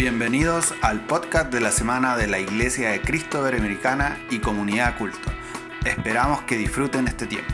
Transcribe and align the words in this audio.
Bienvenidos 0.00 0.72
al 0.80 1.06
podcast 1.06 1.52
de 1.52 1.60
la 1.60 1.70
semana 1.70 2.16
de 2.16 2.26
la 2.26 2.38
Iglesia 2.38 2.88
de 2.88 3.02
Cristo 3.02 3.44
Americana 3.44 4.18
y 4.30 4.38
Comunidad 4.38 4.96
Culto. 4.96 5.30
Esperamos 5.84 6.40
que 6.44 6.56
disfruten 6.56 7.06
este 7.06 7.26
tiempo. 7.26 7.52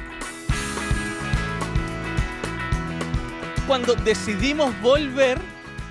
Cuando 3.67 3.97
decidimos 3.97 4.81
volver, 4.81 5.41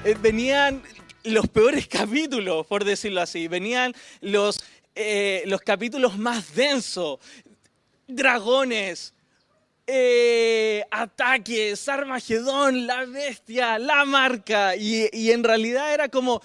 eh, 0.05 0.15
venían 0.21 0.81
los 1.26 1.46
peores 1.49 1.89
capítulos, 1.89 2.65
por 2.67 2.85
decirlo 2.85 3.19
así. 3.19 3.49
Venían 3.49 3.91
los, 4.21 4.63
eh, 4.95 5.43
los 5.47 5.59
capítulos 5.59 6.17
más 6.17 6.55
densos. 6.55 7.19
Dragones, 8.07 9.13
eh, 9.88 10.83
ataques, 10.91 11.88
Armagedón, 11.88 12.88
la 12.88 13.05
bestia, 13.05 13.77
la 13.77 14.05
marca. 14.05 14.75
Y, 14.75 15.31
en 15.31 15.43
realidad 15.43 15.93
era 15.93 16.09
como... 16.09 16.41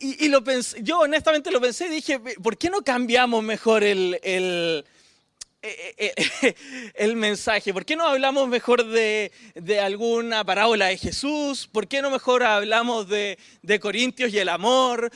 Y, 0.00 0.28
lo 0.28 0.42
pensé, 0.42 0.82
yo 0.82 1.00
honestamente 1.00 1.50
lo 1.50 1.60
pensé 1.60 1.86
y 1.86 1.90
dije, 1.90 2.18
¿por 2.18 2.56
qué 2.56 2.70
no 2.70 2.82
cambiamos 2.82 3.42
mejor 3.42 3.84
el, 3.84 4.84
el 6.94 7.16
mensaje? 7.16 7.72
¿Por 7.72 7.84
qué 7.84 7.96
no 7.96 8.06
hablamos 8.06 8.48
mejor 8.48 8.86
de, 8.86 9.30
alguna 9.82 10.44
parábola 10.44 10.86
de 10.86 10.98
Jesús? 10.98 11.68
¿Por 11.70 11.88
qué 11.88 12.02
no 12.02 12.10
mejor 12.10 12.42
hablamos 12.42 13.08
de, 13.08 13.38
Corintios 13.80 14.32
y 14.32 14.38
el 14.38 14.48
amor? 14.48 15.10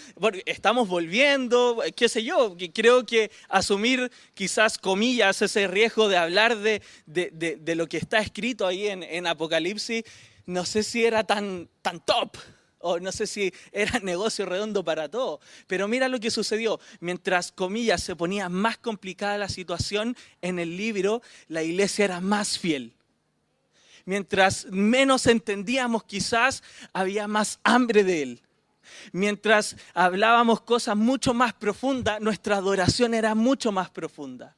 Estamos 0.46 0.88
volviendo, 0.88 1.82
qué 1.94 2.08
sé 2.08 2.24
yo. 2.24 2.56
Creo 2.72 3.04
que 3.04 3.30
asumir 3.48 4.10
quizás 4.34 4.78
comillas 4.78 5.42
ese 5.42 5.66
riesgo 5.66 6.08
de 6.08 6.16
hablar 6.16 6.56
de, 6.56 6.82
lo 7.76 7.86
que 7.86 7.98
está 7.98 8.18
escrito 8.18 8.66
ahí 8.66 8.88
en, 8.88 9.02
en 9.02 9.26
Apocalipsis, 9.26 10.04
no 10.46 10.64
sé 10.64 10.82
si 10.82 11.04
era 11.04 11.24
tan, 11.24 11.68
tan 11.82 12.00
top 12.00 12.36
o 12.80 12.98
no 12.98 13.12
sé 13.12 13.26
si 13.26 13.52
era 13.72 13.98
negocio 14.02 14.46
redondo 14.46 14.84
para 14.84 15.08
todo. 15.08 15.40
Pero 15.66 15.88
mira 15.88 16.08
lo 16.08 16.20
que 16.20 16.30
sucedió. 16.30 16.80
Mientras, 17.00 17.52
comillas, 17.52 18.02
se 18.02 18.16
ponía 18.16 18.48
más 18.48 18.78
complicada 18.78 19.38
la 19.38 19.48
situación 19.48 20.16
en 20.42 20.58
el 20.58 20.76
libro, 20.76 21.22
la 21.48 21.62
iglesia 21.62 22.04
era 22.04 22.20
más 22.20 22.58
fiel. 22.58 22.94
Mientras 24.04 24.66
menos 24.70 25.26
entendíamos, 25.26 26.04
quizás 26.04 26.62
había 26.92 27.28
más 27.28 27.60
hambre 27.62 28.04
de 28.04 28.22
él. 28.22 28.42
Mientras 29.12 29.76
hablábamos 29.92 30.62
cosas 30.62 30.96
mucho 30.96 31.34
más 31.34 31.52
profundas, 31.52 32.20
nuestra 32.20 32.56
adoración 32.56 33.12
era 33.12 33.34
mucho 33.34 33.70
más 33.70 33.90
profunda 33.90 34.57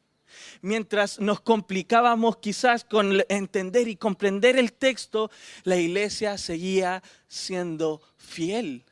mientras 0.62 1.20
nos 1.20 1.41
complicábamos 1.41 2.36
quizás 2.39 2.84
con 2.84 3.22
entender 3.28 3.89
y 3.89 3.97
comprender 3.97 4.58
el 4.58 4.72
texto, 4.72 5.30
la 5.64 5.77
iglesia 5.77 6.39
seguía 6.39 7.03
siendo 7.28 8.00
fiel. 8.16 8.84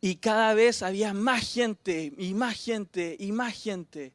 Y 0.00 0.16
cada 0.16 0.54
vez 0.54 0.82
había 0.82 1.12
más 1.12 1.52
gente 1.52 2.12
y 2.16 2.34
más 2.34 2.62
gente 2.62 3.16
y 3.18 3.32
más 3.32 3.54
gente. 3.54 4.12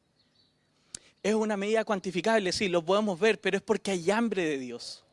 Es 1.22 1.34
una 1.34 1.56
medida 1.56 1.84
cuantificable, 1.84 2.52
sí, 2.52 2.68
lo 2.68 2.84
podemos 2.84 3.20
ver, 3.20 3.40
pero 3.40 3.56
es 3.56 3.62
porque 3.62 3.90
hay 3.90 4.10
hambre 4.10 4.44
de 4.44 4.58
Dios. 4.58 5.04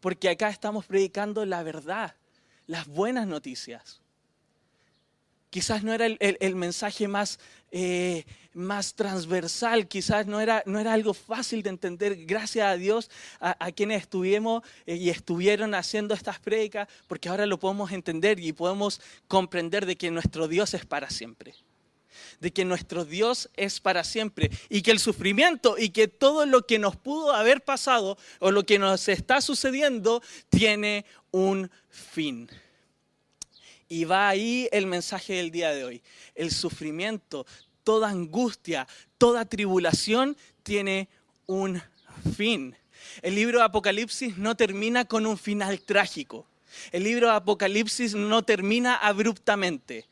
Porque 0.00 0.28
acá 0.28 0.50
estamos 0.50 0.86
predicando 0.86 1.44
la 1.46 1.62
verdad, 1.62 2.14
las 2.66 2.86
buenas 2.86 3.26
noticias. 3.26 4.02
Quizás 5.50 5.82
no 5.82 5.94
era 5.94 6.06
el, 6.06 6.56
mensaje 6.56 7.08
más, 7.08 7.38
eh, 7.70 8.24
más 8.52 8.94
transversal, 8.94 9.88
quizás 9.88 10.26
no 10.26 10.40
era, 10.40 10.62
algo 10.92 11.14
fácil 11.14 11.62
de 11.62 11.70
entender. 11.70 12.26
Gracias 12.26 12.66
a 12.66 12.76
Dios 12.76 13.10
a, 13.40 13.72
quienes 13.72 14.02
estuvimos 14.02 14.62
eh, 14.84 14.96
y 14.96 15.08
estuvieron 15.08 15.74
haciendo 15.74 16.12
estas 16.12 16.38
prédicas, 16.38 16.86
porque 17.06 17.30
ahora 17.30 17.46
lo 17.46 17.58
podemos 17.58 17.92
entender 17.92 18.38
y 18.40 18.52
podemos 18.52 19.00
comprender 19.26 19.86
de 19.86 19.96
que 19.96 20.10
nuestro 20.10 20.48
Dios 20.48 20.74
es 20.74 20.84
para 20.84 21.08
siempre. 21.08 21.54
De 22.40 22.52
que 22.52 22.66
nuestro 22.66 23.06
Dios 23.06 23.48
es 23.56 23.80
para 23.80 24.04
siempre 24.04 24.50
y 24.68 24.82
que 24.82 24.90
el 24.90 24.98
sufrimiento 24.98 25.76
y 25.78 25.90
que 25.90 26.08
todo 26.08 26.44
lo 26.44 26.66
que 26.66 26.78
nos 26.78 26.96
pudo 26.96 27.32
haber 27.32 27.62
pasado 27.62 28.18
o 28.40 28.50
lo 28.50 28.64
que 28.64 28.78
nos 28.78 29.08
está 29.08 29.40
sucediendo 29.40 30.22
tiene 30.50 31.06
un 31.30 31.70
fin. 31.88 32.50
Y 33.88 34.04
va 34.04 34.28
ahí 34.28 34.68
el 34.72 34.86
mensaje 34.86 35.34
del 35.34 35.50
día 35.50 35.72
de 35.72 35.84
hoy. 35.84 36.02
El 36.34 36.50
sufrimiento, 36.50 37.46
toda 37.84 38.10
angustia, 38.10 38.86
toda 39.16 39.44
tribulación 39.44 40.36
tiene 40.62 41.08
un 41.46 41.82
fin. 42.36 42.76
El 43.22 43.34
libro 43.34 43.58
de 43.58 43.64
Apocalipsis 43.64 44.36
no 44.36 44.56
termina 44.56 45.04
con 45.04 45.26
un 45.26 45.38
final 45.38 45.80
trágico. 45.80 46.46
El 46.92 47.04
libro 47.04 47.28
de 47.28 47.34
Apocalipsis 47.34 48.14
no 48.14 48.42
termina 48.42 48.94
abruptamente 48.94 50.06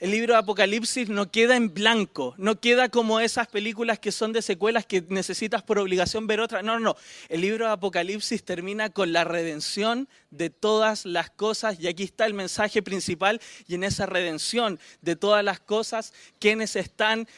el 0.00 0.12
libro 0.12 0.32
de 0.32 0.40
Apocalipsis 0.40 1.10
no 1.10 1.30
queda 1.30 1.56
en 1.56 1.74
blanco, 1.74 2.34
no 2.38 2.58
queda 2.58 2.88
como 2.88 3.20
esas 3.20 3.48
películas 3.48 3.98
que 3.98 4.12
son 4.12 4.32
de 4.32 4.40
secuelas 4.40 4.86
que 4.86 5.04
necesitas 5.08 5.62
por 5.62 5.78
obligación 5.78 6.26
ver 6.26 6.40
otra. 6.40 6.62
No, 6.62 6.74
no, 6.74 6.80
no. 6.80 6.96
El 7.28 7.42
libro 7.42 7.66
de 7.66 7.72
Apocalipsis 7.72 8.42
termina 8.42 8.88
con 8.88 9.12
la 9.12 9.24
redención 9.24 10.08
de 10.30 10.48
todas 10.48 11.04
las 11.04 11.28
cosas 11.28 11.78
y 11.78 11.86
aquí 11.86 12.04
está 12.04 12.24
el 12.24 12.32
mensaje 12.32 12.82
principal 12.82 13.42
y 13.68 13.74
en 13.74 13.84
esa 13.84 14.06
redención 14.06 14.80
de 15.02 15.16
todas 15.16 15.44
las 15.44 15.60
cosas, 15.60 16.14
quienes 16.38 16.76
están 16.76 17.28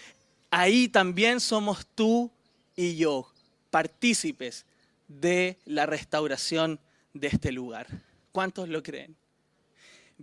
ahí 0.52 0.86
también 0.86 1.40
somos 1.40 1.84
tú 1.96 2.30
y 2.76 2.94
yo, 2.94 3.28
partícipes 3.70 4.66
de 5.08 5.58
la 5.64 5.86
restauración 5.86 6.78
de 7.12 7.26
este 7.26 7.50
lugar. 7.50 7.88
¿Cuántos 8.30 8.68
lo 8.68 8.84
creen? 8.84 9.16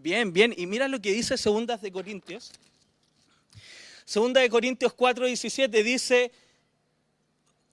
Bien, 0.01 0.31
bien. 0.31 0.53
Y 0.55 0.65
mira 0.65 0.87
lo 0.87 1.01
que 1.01 1.11
dice 1.11 1.37
Segundas 1.37 1.81
de 1.81 1.91
Corintios. 1.91 2.53
Segunda 4.05 4.39
de 4.39 4.49
Corintios 4.49 4.93
4, 4.93 5.25
17 5.25 5.83
dice, 5.83 6.31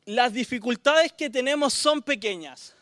las 0.07 0.33
dificultades 0.33 1.13
que 1.13 1.31
tenemos 1.31 1.73
son 1.73 2.03
pequeñas. 2.03 2.75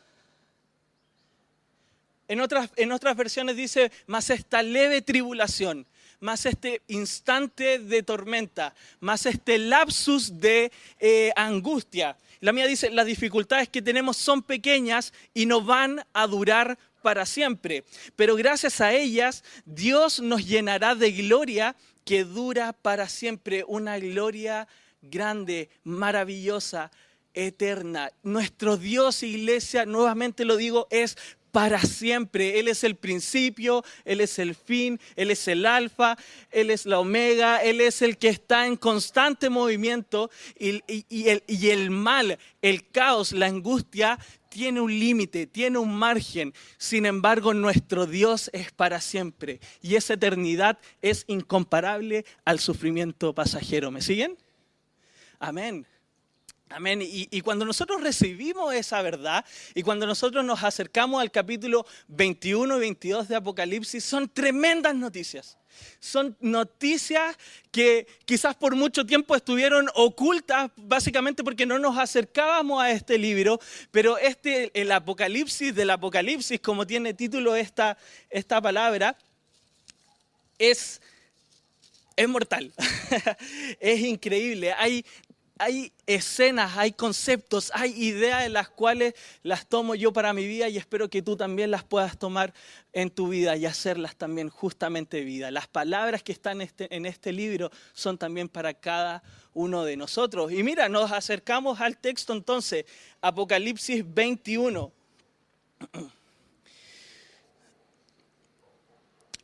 En 2.26 2.40
otras, 2.40 2.70
en 2.76 2.90
otras 2.90 3.16
versiones 3.16 3.56
dice, 3.56 3.92
más 4.06 4.30
esta 4.30 4.62
leve 4.62 5.02
tribulación, 5.02 5.86
más 6.20 6.46
este 6.46 6.80
instante 6.88 7.78
de 7.78 8.02
tormenta, 8.02 8.74
más 9.00 9.26
este 9.26 9.58
lapsus 9.58 10.40
de 10.40 10.72
eh, 10.98 11.32
angustia. 11.36 12.16
La 12.40 12.52
mía 12.52 12.66
dice, 12.66 12.90
las 12.90 13.04
dificultades 13.04 13.68
que 13.68 13.82
tenemos 13.82 14.16
son 14.16 14.42
pequeñas 14.42 15.12
y 15.34 15.44
no 15.44 15.60
van 15.60 16.02
a 16.14 16.26
durar 16.26 16.78
para 17.04 17.26
siempre. 17.26 17.84
Pero 18.16 18.34
gracias 18.34 18.80
a 18.80 18.94
ellas, 18.94 19.44
Dios 19.66 20.20
nos 20.20 20.46
llenará 20.46 20.94
de 20.94 21.12
gloria 21.12 21.76
que 22.06 22.24
dura 22.24 22.72
para 22.72 23.10
siempre. 23.10 23.62
Una 23.68 23.98
gloria 23.98 24.66
grande, 25.02 25.68
maravillosa, 25.84 26.90
eterna. 27.34 28.10
Nuestro 28.22 28.78
Dios, 28.78 29.22
iglesia, 29.22 29.84
nuevamente 29.84 30.46
lo 30.46 30.56
digo, 30.56 30.86
es 30.90 31.18
para 31.52 31.80
siempre. 31.82 32.58
Él 32.58 32.68
es 32.68 32.82
el 32.84 32.96
principio, 32.96 33.84
Él 34.06 34.22
es 34.22 34.38
el 34.38 34.54
fin, 34.54 34.98
Él 35.14 35.30
es 35.30 35.46
el 35.46 35.66
alfa, 35.66 36.16
Él 36.50 36.70
es 36.70 36.86
la 36.86 37.00
omega, 37.00 37.58
Él 37.62 37.82
es 37.82 38.00
el 38.00 38.16
que 38.16 38.28
está 38.28 38.66
en 38.66 38.76
constante 38.76 39.50
movimiento 39.50 40.30
y, 40.58 40.82
el, 41.28 41.44
y 41.46 41.68
el 41.68 41.90
mal, 41.90 42.38
el 42.62 42.88
caos, 42.90 43.32
la 43.32 43.46
angustia 43.46 44.18
tiene 44.54 44.80
un 44.80 45.00
límite, 45.00 45.48
tiene 45.48 45.78
un 45.78 45.92
margen. 45.96 46.54
Sin 46.78 47.06
embargo, 47.06 47.52
nuestro 47.54 48.06
Dios 48.06 48.50
es 48.52 48.70
para 48.70 49.00
siempre 49.00 49.58
y 49.82 49.96
esa 49.96 50.14
eternidad 50.14 50.78
es 51.02 51.24
incomparable 51.26 52.24
al 52.44 52.60
sufrimiento 52.60 53.34
pasajero. 53.34 53.90
¿Me 53.90 54.00
siguen? 54.00 54.38
Amén. 55.40 55.84
Amén. 56.70 57.00
Y, 57.02 57.40
cuando 57.42 57.64
nosotros 57.64 58.02
recibimos 58.02 58.74
esa 58.74 59.00
verdad 59.02 59.44
y 59.74 59.82
cuando 59.82 60.06
nosotros 60.06 60.44
nos 60.44 60.64
acercamos 60.64 61.20
al 61.20 61.30
capítulo 61.30 61.86
21 62.08 62.76
y 62.78 62.80
22 62.80 63.28
de 63.28 63.36
Apocalipsis, 63.36 64.02
son 64.02 64.28
tremendas 64.28 64.94
noticias. 64.94 65.58
Son 66.00 66.36
noticias 66.40 67.36
que 67.70 68.06
quizás 68.24 68.56
por 68.56 68.74
mucho 68.76 69.04
tiempo 69.04 69.36
estuvieron 69.36 69.88
ocultas, 69.94 70.70
básicamente 70.76 71.44
porque 71.44 71.66
no 71.66 71.78
nos 71.78 71.98
acercábamos 71.98 72.82
a 72.82 72.90
este 72.90 73.18
libro, 73.18 73.60
pero 73.90 74.16
este, 74.18 74.70
el 74.80 74.90
Apocalipsis 74.90 75.74
del 75.74 75.90
Apocalipsis, 75.90 76.60
como 76.60 76.86
tiene 76.86 77.14
título 77.14 77.54
esta, 77.54 77.98
esta 78.30 78.60
palabra, 78.60 79.16
es, 80.58 81.00
es 82.16 82.28
mortal. 82.28 82.72
es 83.80 84.00
increíble. 84.00 84.72
Hay 84.72 85.04
hay 85.58 85.92
escenas, 86.06 86.76
hay 86.76 86.92
conceptos, 86.92 87.70
hay 87.74 87.92
ideas 87.92 88.42
de 88.42 88.48
las 88.48 88.68
cuales 88.68 89.14
las 89.42 89.66
tomo 89.66 89.94
yo 89.94 90.12
para 90.12 90.32
mi 90.32 90.46
vida 90.46 90.68
y 90.68 90.76
espero 90.76 91.08
que 91.08 91.22
tú 91.22 91.36
también 91.36 91.70
las 91.70 91.84
puedas 91.84 92.18
tomar 92.18 92.52
en 92.92 93.08
tu 93.10 93.28
vida 93.28 93.56
y 93.56 93.64
hacerlas 93.64 94.16
también 94.16 94.48
justamente 94.48 95.20
vida. 95.20 95.52
Las 95.52 95.68
palabras 95.68 96.22
que 96.22 96.32
están 96.32 96.60
este, 96.60 96.94
en 96.94 97.06
este 97.06 97.32
libro 97.32 97.70
son 97.92 98.18
también 98.18 98.48
para 98.48 98.74
cada 98.74 99.22
uno 99.52 99.84
de 99.84 99.96
nosotros. 99.96 100.50
Y 100.50 100.62
mira, 100.64 100.88
nos 100.88 101.12
acercamos 101.12 101.80
al 101.80 101.98
texto 101.98 102.32
entonces, 102.32 102.84
Apocalipsis 103.20 104.04
21. 104.12 104.92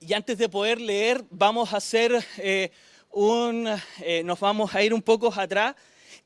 Y 0.00 0.14
antes 0.14 0.38
de 0.38 0.48
poder 0.48 0.80
leer, 0.80 1.22
vamos 1.30 1.72
a 1.72 1.76
hacer 1.76 2.24
eh, 2.38 2.72
un, 3.10 3.68
eh, 4.00 4.22
nos 4.24 4.40
vamos 4.40 4.74
a 4.74 4.82
ir 4.82 4.94
un 4.94 5.02
poco 5.02 5.32
atrás 5.32 5.76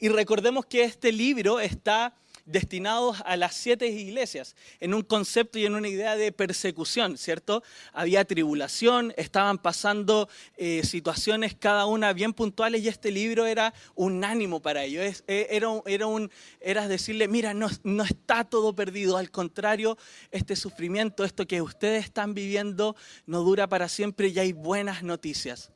y 0.05 0.11
recordemos 0.11 0.67
que 0.67 0.83
este 0.83 1.13
libro 1.13 1.61
está 1.61 2.15
destinado 2.45 3.17
a 3.25 3.39
las 3.39 3.55
siete 3.55 3.87
iglesias, 3.89 4.55
en 4.79 4.93
un 4.93 5.01
concepto 5.01 5.59
y 5.59 5.65
en 5.65 5.75
una 5.75 5.89
idea 5.89 6.15
de 6.15 6.31
persecución, 6.31 7.17
¿cierto? 7.17 7.63
Había 7.91 8.27
tribulación, 8.27 9.15
estaban 9.17 9.57
pasando 9.57 10.29
eh, 10.59 10.83
situaciones 10.85 11.55
cada 11.55 11.87
una 11.87 12.13
bien 12.13 12.35
puntuales 12.35 12.83
y 12.83 12.89
este 12.89 13.11
libro 13.11 13.47
era 13.47 13.73
un 13.95 14.25
ánimo 14.25 14.61
para 14.61 14.85
ellos, 14.85 15.25
era, 15.27 15.81
era, 15.87 16.07
un, 16.07 16.31
era 16.61 16.87
decirle, 16.87 17.27
mira, 17.27 17.55
no, 17.55 17.71
no 17.83 18.03
está 18.03 18.45
todo 18.45 18.75
perdido, 18.75 19.17
al 19.17 19.31
contrario, 19.31 19.97
este 20.33 20.55
sufrimiento, 20.55 21.25
esto 21.25 21.47
que 21.47 21.63
ustedes 21.63 22.05
están 22.05 22.35
viviendo, 22.35 22.95
no 23.25 23.41
dura 23.41 23.71
para 23.71 23.89
siempre 23.89 24.29
y 24.29 24.39
hay 24.39 24.53
buenas 24.53 25.03
noticias. 25.03 25.74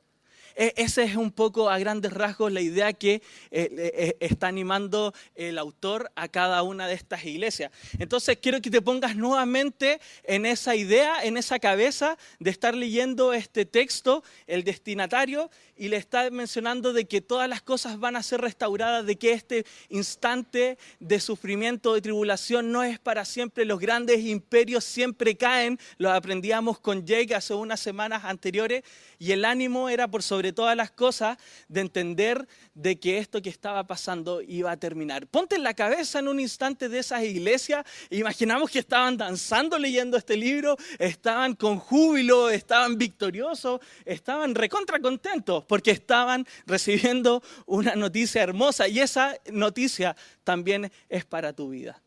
E, 0.59 0.75
esa 0.77 1.05
es 1.05 1.15
un 1.15 1.31
poco 1.31 1.71
a 1.71 1.79
grandes 1.79 2.13
rasgos 2.13 2.51
la 2.51 2.61
idea 2.61 2.93
que 2.93 3.15
eh, 3.15 3.23
eh, 3.53 4.17
está 4.19 4.49
animando 4.49 5.15
el 5.37 5.57
autor 5.57 6.11
a 6.17 6.27
cada 6.27 6.65
una 6.65 6.89
de 6.89 6.95
estas 6.95 7.25
iglesias. 7.25 7.71
Entonces 8.01 8.39
quiero 8.43 8.61
que 8.61 8.69
te 8.69 8.83
pongas 8.83 9.15
nuevamente 9.15 10.01
en 10.25 10.45
esa 10.45 10.75
idea, 10.75 11.23
en 11.23 11.37
esa 11.37 11.61
cabeza 11.61 12.19
de 12.41 12.51
estar 12.51 12.75
leyendo 12.75 13.33
este 13.33 13.67
texto, 13.67 14.25
el 14.49 14.65
destinatario, 14.65 15.49
y 15.77 15.89
le 15.89 15.97
está 15.97 16.29
mencionando 16.31 16.93
de 16.93 17.05
que 17.05 17.21
todas 17.21 17.49
las 17.49 17.63
cosas 17.63 18.01
van 18.01 18.17
a 18.17 18.23
ser 18.25 18.41
restauradas, 18.41 19.07
de 19.07 19.17
que 19.17 19.33
este 19.33 19.65
instante 19.89 20.77
de 20.99 21.21
sufrimiento, 21.21 21.95
de 21.95 22.01
tribulación 22.01 22.73
no 22.73 22.83
es 22.83 22.99
para 22.99 23.25
siempre, 23.25 23.65
los 23.65 23.79
grandes 23.79 24.19
imperios 24.25 24.83
siempre 24.83 25.37
caen, 25.37 25.79
lo 25.99 26.11
aprendíamos 26.11 26.81
con 26.81 27.07
Jake 27.07 27.33
hace 27.33 27.55
unas 27.55 27.79
semanas 27.79 28.25
anteriores, 28.25 28.83
y 29.21 29.31
el 29.31 29.45
ánimo 29.45 29.89
era 29.89 30.09
por 30.09 30.25
sobre 30.25 30.48
todas 30.53 30.77
las 30.77 30.91
cosas 30.91 31.39
de 31.69 31.81
entender 31.81 32.47
de 32.75 32.99
que 32.99 33.19
esto 33.19 33.43
que 33.43 33.51
estaba 33.51 33.87
pasando 33.87 34.41
iba 34.43 34.71
a 34.71 34.77
terminar. 34.77 35.27
Ponte 35.27 35.57
en 35.57 35.63
la 35.63 35.75
cabeza 35.75 36.19
en 36.19 36.29
un 36.29 36.41
instante 36.41 36.89
de 36.89 36.99
esas 36.99 37.23
iglesias, 37.23 37.85
imaginamos 38.11 38.71
que 38.71 38.79
estaban 38.79 39.17
danzando 39.17 39.79
leyendo 39.79 40.17
este 40.17 40.37
libro, 40.37 40.77
estaban 40.99 41.55
con 41.55 41.79
júbilo, 41.79 42.51
estaban 42.51 42.99
victoriosos, 42.99 43.81
estaban 44.05 44.55
recontra 44.55 45.01
contentos 45.01 45.65
porque 45.65 45.91
estaban 45.91 46.47
recibiendo 46.67 47.43
una 47.67 47.95
noticia 47.95 48.43
hermosa 48.43 48.89
y 48.89 49.01
esa 49.01 49.37
noticia 49.51 50.17
también 50.45 50.91
es 51.09 51.25
para 51.25 51.53
tu 51.53 51.71
vida. 51.71 52.03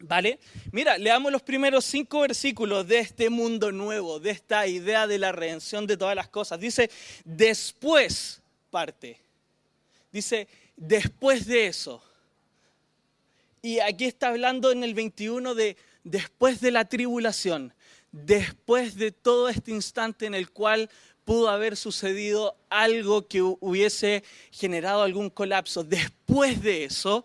¿Vale? 0.00 0.38
Mira, 0.70 0.96
leamos 0.96 1.32
los 1.32 1.42
primeros 1.42 1.84
cinco 1.84 2.20
versículos 2.20 2.86
de 2.86 3.00
este 3.00 3.30
mundo 3.30 3.72
nuevo, 3.72 4.20
de 4.20 4.30
esta 4.30 4.66
idea 4.66 5.06
de 5.06 5.18
la 5.18 5.32
redención 5.32 5.86
de 5.86 5.96
todas 5.96 6.14
las 6.14 6.28
cosas. 6.28 6.60
Dice, 6.60 6.90
después 7.24 8.40
parte. 8.70 9.20
Dice, 10.12 10.46
después 10.76 11.46
de 11.46 11.66
eso. 11.66 12.02
Y 13.60 13.80
aquí 13.80 14.04
está 14.04 14.28
hablando 14.28 14.70
en 14.70 14.84
el 14.84 14.94
21 14.94 15.54
de 15.54 15.76
después 16.04 16.60
de 16.60 16.70
la 16.70 16.84
tribulación, 16.86 17.72
después 18.12 18.96
de 18.96 19.10
todo 19.12 19.48
este 19.48 19.72
instante 19.72 20.26
en 20.26 20.34
el 20.34 20.50
cual 20.50 20.88
pudo 21.24 21.50
haber 21.50 21.76
sucedido 21.76 22.56
algo 22.70 23.26
que 23.26 23.42
hubiese 23.42 24.24
generado 24.50 25.02
algún 25.02 25.28
colapso. 25.28 25.84
Después 25.84 26.62
de 26.62 26.84
eso, 26.84 27.24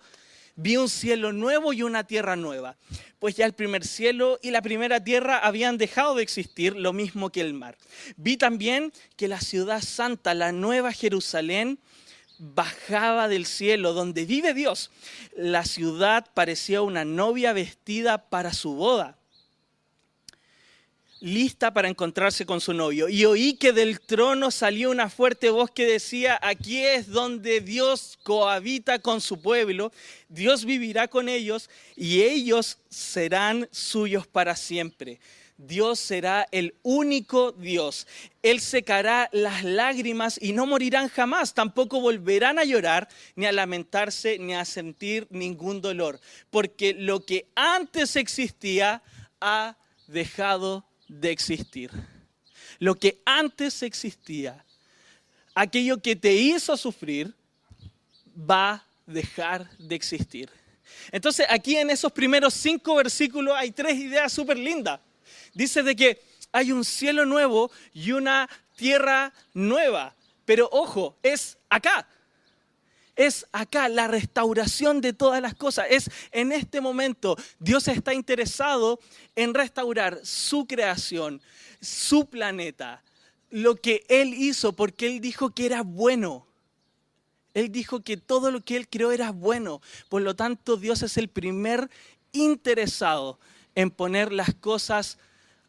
vi 0.56 0.78
un 0.78 0.90
cielo 0.90 1.34
nuevo 1.34 1.74
y 1.74 1.84
una 1.84 2.04
tierra 2.04 2.36
nueva, 2.36 2.78
pues 3.20 3.36
ya 3.36 3.46
el 3.46 3.54
primer 3.54 3.86
cielo 3.86 4.40
y 4.42 4.52
la 4.52 4.62
primera 4.62 5.04
tierra 5.04 5.38
habían 5.38 5.78
dejado 5.78 6.16
de 6.16 6.24
existir, 6.24 6.76
lo 6.76 6.94
mismo 6.94 7.32
que 7.32 7.42
el 7.42 7.54
mar. 7.54 7.78
Vi 8.18 8.38
también 8.38 8.92
que 9.16 9.28
la 9.28 9.40
ciudad 9.40 9.82
santa, 9.82 10.34
la 10.34 10.52
nueva 10.52 10.92
Jerusalén, 10.92 11.80
bajaba 12.40 13.28
del 13.28 13.46
cielo 13.46 13.94
donde 13.94 14.26
vive 14.26 14.54
Dios. 14.54 14.92
La 15.36 15.66
ciudad 15.66 16.28
parecía 16.34 16.82
una 16.82 17.06
novia 17.06 17.54
vestida 17.54 18.30
para 18.30 18.54
su 18.54 18.74
boda 18.74 19.18
lista 21.24 21.74
para 21.74 21.88
encontrarse 21.88 22.46
con 22.46 22.60
su 22.60 22.74
novio. 22.74 23.08
Y 23.08 23.24
oí 23.24 23.54
que 23.54 23.72
del 23.72 24.02
trono 24.02 24.52
salió 24.52 24.92
una 24.92 25.10
fuerte 25.10 25.50
voz 25.50 25.72
que 25.72 25.86
decía, 25.86 26.38
aquí 26.42 26.84
es 26.84 27.08
donde 27.08 27.62
Dios 27.62 28.20
cohabita 28.24 29.00
con 29.00 29.22
su 29.22 29.42
pueblo, 29.42 29.94
Dios 30.28 30.66
vivirá 30.66 31.08
con 31.08 31.30
ellos 31.30 31.70
y 31.96 32.24
ellos 32.24 32.78
serán 32.90 33.70
suyos 33.72 34.28
para 34.28 34.58
siempre. 34.58 35.22
Dios 35.56 35.98
será 36.00 36.46
el 36.52 36.76
único 36.84 37.54
Dios. 37.54 38.06
Él 38.42 38.60
secará 38.60 39.30
las 39.32 39.64
lágrimas 39.64 40.38
y 40.42 40.52
no 40.52 40.66
morirán 40.66 41.08
jamás. 41.08 41.54
Tampoco 41.54 42.02
volverán 42.02 42.60
a 42.60 42.66
llorar, 42.66 43.08
ni 43.38 43.46
a 43.46 43.54
lamentarse, 43.54 44.40
ni 44.40 44.56
a 44.56 44.66
sentir 44.66 45.26
ningún 45.30 45.80
dolor. 45.80 46.20
Porque 46.50 46.94
lo 46.94 47.24
que 47.24 47.48
antes 47.56 48.18
existía 48.18 49.04
ha 49.40 49.78
dejado 50.08 50.86
de 51.20 51.32
existir. 51.32 51.92
Lo 52.80 52.96
que 52.96 53.22
antes 53.26 53.84
existía, 53.84 54.64
aquello 55.54 56.02
que 56.02 56.16
te 56.16 56.34
hizo 56.34 56.76
sufrir, 56.76 57.34
va 58.38 58.72
a 58.72 58.86
dejar 59.06 59.70
de 59.78 59.96
existir. 59.96 60.50
Entonces 61.12 61.46
aquí 61.50 61.78
en 61.78 61.90
esos 61.90 62.12
primeros 62.12 62.54
cinco 62.54 62.96
versículos 62.96 63.56
hay 63.56 63.72
tres 63.72 63.98
ideas 63.98 64.32
súper 64.32 64.58
lindas. 64.58 65.00
Dice 65.54 65.84
de 65.84 65.96
que 65.96 66.22
hay 66.52 66.72
un 66.72 66.84
cielo 66.84 67.26
nuevo 67.26 67.72
y 67.94 68.12
una 68.12 68.50
tierra 68.76 69.34
nueva. 69.54 70.16
Pero 70.46 70.68
ojo, 70.72 71.16
es 71.22 71.58
acá. 71.70 72.08
Es 73.16 73.46
acá 73.52 73.90
la 73.90 74.08
restauración 74.08 75.02
de 75.02 75.14
todas 75.14 75.42
las 75.42 75.54
cosas. 75.54 75.86
Es 75.90 76.10
en 76.32 76.52
este 76.52 76.82
momento. 76.82 77.38
Dios 77.60 77.88
está 77.88 78.14
interesado 78.14 79.00
en 79.36 79.54
restaurar 79.54 80.20
su 80.24 80.66
creación, 80.66 81.42
su 81.82 82.26
planeta, 82.26 83.04
lo 83.50 83.76
que 83.76 84.04
Él 84.10 84.34
hizo, 84.34 84.74
porque 84.74 85.08
Él 85.08 85.22
dijo 85.22 85.52
que 85.52 85.66
era 85.68 85.84
bueno. 85.84 86.48
Él 87.54 87.72
dijo 87.72 88.02
que 88.02 88.18
todo 88.18 88.50
lo 88.50 88.62
que 88.62 88.78
Él 88.78 88.88
creó 88.90 89.12
era 89.12 89.32
bueno. 89.32 89.82
Por 90.10 90.24
lo 90.24 90.36
tanto, 90.36 90.76
Dios 90.78 91.04
es 91.04 91.18
el 91.18 91.28
primer 91.28 91.90
interesado 92.32 93.40
en 93.76 93.92
poner 93.92 94.32
las 94.32 94.54
cosas 94.56 95.20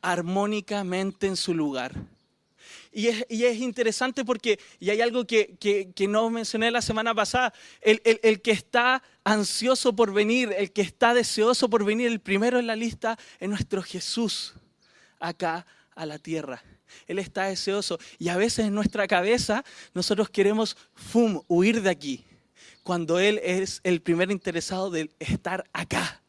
armónicamente 0.00 1.26
en 1.26 1.36
su 1.36 1.54
lugar. 1.54 1.94
Y 2.96 3.08
es, 3.08 3.56
interesante 3.56 4.24
porque, 4.24 4.60
y 4.78 4.90
hay 4.90 5.00
algo 5.00 5.26
que, 5.26 5.92
no 6.08 6.30
mencioné 6.30 6.70
la 6.70 6.80
semana 6.80 7.12
pasada, 7.12 7.52
el, 7.80 8.40
que 8.40 8.52
está 8.52 9.02
ansioso 9.24 9.96
por 9.96 10.12
venir, 10.12 10.54
el 10.56 10.70
que 10.70 10.82
está 10.82 11.12
deseoso 11.12 11.68
por 11.68 11.84
venir, 11.84 12.06
el 12.06 12.20
primero 12.20 12.60
en 12.60 12.68
la 12.68 12.76
lista 12.76 13.18
es 13.40 13.48
nuestro 13.48 13.82
Jesús 13.82 14.54
acá 15.18 15.66
a 15.96 16.06
la 16.06 16.18
tierra. 16.20 16.62
Él 17.08 17.18
está 17.18 17.46
deseoso. 17.46 17.98
Y 18.20 18.28
a 18.28 18.36
veces 18.36 18.66
en 18.66 18.74
nuestra 18.74 19.08
cabeza 19.08 19.64
nosotros 19.92 20.30
queremos, 20.30 20.76
fum, 20.94 21.42
huir 21.48 21.82
de 21.82 21.90
aquí, 21.90 22.24
cuando 22.84 23.18
Él 23.18 23.40
es 23.42 23.80
el 23.82 24.02
primer 24.02 24.30
interesado 24.30 24.90
de 24.90 25.10
estar 25.18 25.64
acá. 25.72 26.22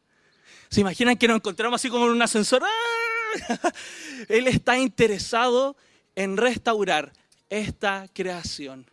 ¿Se 0.68 0.80
imaginan 0.80 1.16
que 1.16 1.28
nos 1.28 1.36
encontramos 1.36 1.80
así 1.80 1.88
como 1.90 2.06
en 2.06 2.12
un 2.12 2.22
ascensor? 2.22 2.64
Él 4.28 4.48
está 4.48 4.76
interesado 4.78 5.76
en 6.16 6.36
restaurar 6.36 7.12
esta 7.48 8.08
creación, 8.12 8.86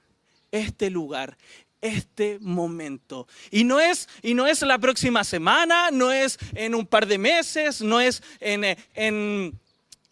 este 0.51 0.91
lugar, 0.91 1.37
este 1.81 2.37
momento. 2.39 3.27
Y 3.51 3.63
no 3.63 3.79
es, 3.79 4.07
y 4.21 4.33
no 4.33 4.47
es 4.47 4.61
la 4.61 4.77
próxima 4.77 5.23
semana, 5.23 5.89
no 5.91 6.11
es 6.11 6.37
en 6.53 6.75
un 6.75 6.85
par 6.85 7.07
de 7.07 7.17
meses, 7.17 7.81
no 7.81 7.99
es 7.99 8.21
en, 8.39 8.63
en, 8.93 9.59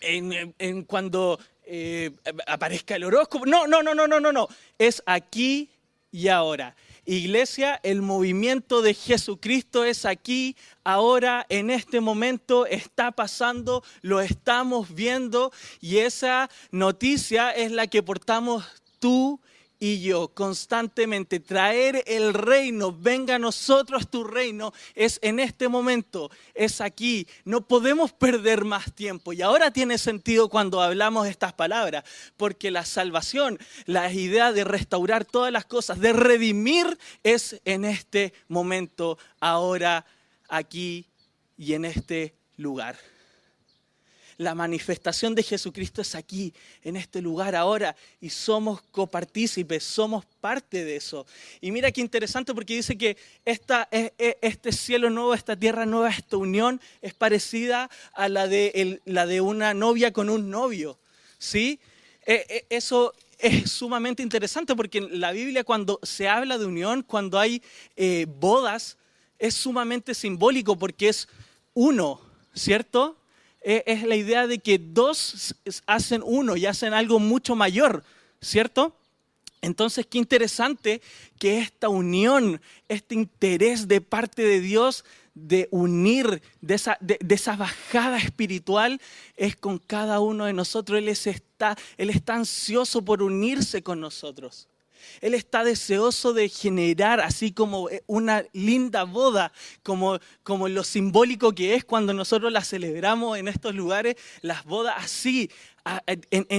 en, 0.02 0.84
cuando 0.84 1.40
eh, 1.66 2.12
aparezca 2.48 2.96
el 2.96 3.04
horóscopo. 3.04 3.46
No, 3.46 3.68
no, 3.68 3.84
no, 3.84 3.94
no, 3.94 4.08
no, 4.08 4.20
no, 4.20 4.32
no. 4.32 4.48
Es 4.78 5.02
aquí 5.06 5.70
y 6.12 6.28
ahora. 6.28 6.76
Iglesia, 7.06 7.80
el 7.84 8.02
movimiento 8.02 8.82
de 8.82 8.94
Jesucristo 8.94 9.84
es 9.84 10.06
aquí, 10.06 10.56
ahora, 10.84 11.46
en 11.50 11.72
este 11.72 12.00
momento, 12.00 12.66
está 12.68 13.12
pasando, 13.12 13.84
lo 14.02 14.22
estamos 14.22 14.94
viendo 14.94 15.52
y 15.80 15.98
esa 15.98 16.50
noticia 16.72 17.52
es 17.52 17.72
la 17.72 17.88
que 17.88 18.04
portamos 18.04 18.66
tú 19.00 19.42
y 19.84 20.00
yo 20.00 20.28
constantemente 20.28 21.40
traer 21.40 22.04
el 22.06 22.36
reino, 22.36 22.96
venga 22.96 23.36
a 23.36 23.40
nosotros 23.40 24.12
tu 24.12 24.24
reino, 24.24 24.72
es 24.94 25.18
en 25.24 25.40
este 25.40 25.68
momento, 25.68 26.30
es 26.54 26.82
aquí. 26.82 27.28
No 27.46 27.62
podemos 27.68 28.14
perder 28.14 28.64
más 28.64 28.94
tiempo. 28.94 29.34
Y 29.34 29.42
ahora 29.42 29.72
tiene 29.72 29.98
sentido 29.98 30.50
cuando 30.50 30.84
hablamos 30.84 31.28
estas 31.28 31.54
palabras, 31.54 32.04
porque 32.38 32.70
la 32.70 32.86
salvación, 32.86 33.58
la 33.88 34.14
idea 34.14 34.54
de 34.54 34.66
restaurar 34.66 35.26
todas 35.26 35.52
las 35.52 35.66
cosas, 35.66 36.00
de 36.00 36.14
redimir, 36.14 37.00
es 37.24 37.60
en 37.66 37.84
este 37.84 38.34
momento, 38.50 39.18
ahora, 39.40 40.06
aquí 40.48 41.08
y 41.58 41.74
en 41.74 41.86
este 41.86 42.36
lugar. 42.56 43.00
La 44.42 44.56
manifestación 44.56 45.36
de 45.36 45.44
Jesucristo 45.44 46.02
es 46.02 46.16
aquí, 46.16 46.54
en 46.84 46.96
este 46.96 47.22
lugar 47.22 47.56
ahora, 47.56 47.96
y 48.20 48.30
somos 48.30 48.82
copartícipes, 48.82 49.84
somos 49.84 50.26
parte 50.26 50.84
de 50.84 50.96
eso. 50.96 51.28
Y 51.62 51.72
mira 51.72 51.92
qué 51.92 52.02
interesante 52.02 52.54
porque 52.54 52.76
dice 52.76 52.98
que 52.98 53.18
esta, 53.46 53.88
e, 53.92 54.14
e, 54.18 54.38
este 54.42 54.72
cielo 54.72 55.12
nuevo, 55.12 55.36
esta 55.36 55.56
tierra 55.56 55.86
nueva, 55.86 56.10
esta 56.10 56.38
unión 56.38 56.82
es 57.04 57.14
parecida 57.14 57.90
a 58.14 58.30
la 58.30 58.48
de, 58.48 59.00
la 59.06 59.28
de 59.28 59.42
una 59.42 59.76
novia 59.76 60.12
con 60.12 60.30
un 60.30 60.50
novio. 60.50 60.98
¿Sí? 61.38 61.80
E, 62.26 62.66
eso 62.70 63.14
es 63.38 63.72
sumamente 63.72 64.24
interesante 64.24 64.76
porque 64.76 64.98
en 64.98 65.20
la 65.20 65.32
Biblia 65.32 65.64
cuando 65.64 66.00
se 66.02 66.28
habla 66.28 66.58
de 66.58 66.66
unión, 66.66 67.04
cuando 67.04 67.38
hay 67.38 67.62
eh, 67.96 68.26
bodas, 68.28 68.98
es 69.38 69.54
sumamente 69.54 70.16
simbólico 70.16 70.76
porque 70.78 71.10
es 71.10 71.28
uno, 71.74 72.22
¿cierto? 72.54 73.21
E, 73.62 73.84
es 73.86 74.04
la 74.04 74.16
idea 74.16 74.48
de 74.48 74.60
que 74.60 74.80
dos 74.80 75.56
hacen 75.86 76.22
uno 76.26 76.56
y 76.56 76.66
hacen 76.66 76.94
algo 76.94 77.20
mucho 77.20 77.56
mayor, 77.56 78.04
¿cierto? 78.42 78.96
Entonces, 79.62 80.08
qué 80.08 80.18
interesante 80.18 81.02
que 81.38 81.60
esta 81.60 81.88
unión, 81.88 82.60
este 82.90 83.14
interés 83.14 83.88
de 83.88 84.02
parte 84.02 84.42
de 84.42 84.60
Dios 84.60 85.06
de 85.34 85.70
unir, 85.72 86.42
de 86.60 86.76
esa, 86.76 86.98
de, 87.00 87.18
esa, 87.30 87.56
bajada 87.56 88.18
espiritual, 88.18 89.00
es 89.38 89.56
con 89.56 89.78
cada 89.78 90.20
uno 90.20 90.46
de 90.46 90.54
nosotros. 90.54 90.98
Él, 90.98 91.08
está, 91.08 91.78
él 91.98 92.10
está 92.10 92.36
ansioso 92.36 93.04
por 93.04 93.22
unirse 93.22 93.82
con 93.82 94.00
nosotros. 94.00 94.68
Él 95.22 95.34
está 95.34 95.64
deseoso 95.64 96.34
de 96.34 96.50
generar 96.50 97.20
así 97.20 97.52
como 97.52 97.90
eh, 97.90 98.04
una 98.08 98.44
linda 98.54 99.04
boda, 99.04 99.52
como, 99.84 100.20
como 100.44 100.68
lo 100.68 100.84
simbólico 100.84 101.54
que 101.54 101.76
es 101.76 101.86
cuando 101.86 102.14
nosotros 102.14 102.52
la 102.52 102.64
celebramos 102.64 103.38
en 103.38 103.48
estos 103.48 103.76
lugares, 103.76 104.16
las 104.42 104.66
bodas 104.66 104.96
así, 104.98 105.50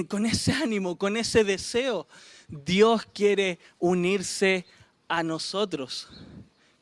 con 0.08 0.26
ese 0.26 0.52
ánimo, 0.52 0.96
con 0.96 1.16
ese 1.16 1.44
deseo. 1.44 2.08
Dios 2.48 3.06
quiere 3.12 3.58
unirse 3.78 4.66
a 5.08 5.22
nosotros 5.22 6.08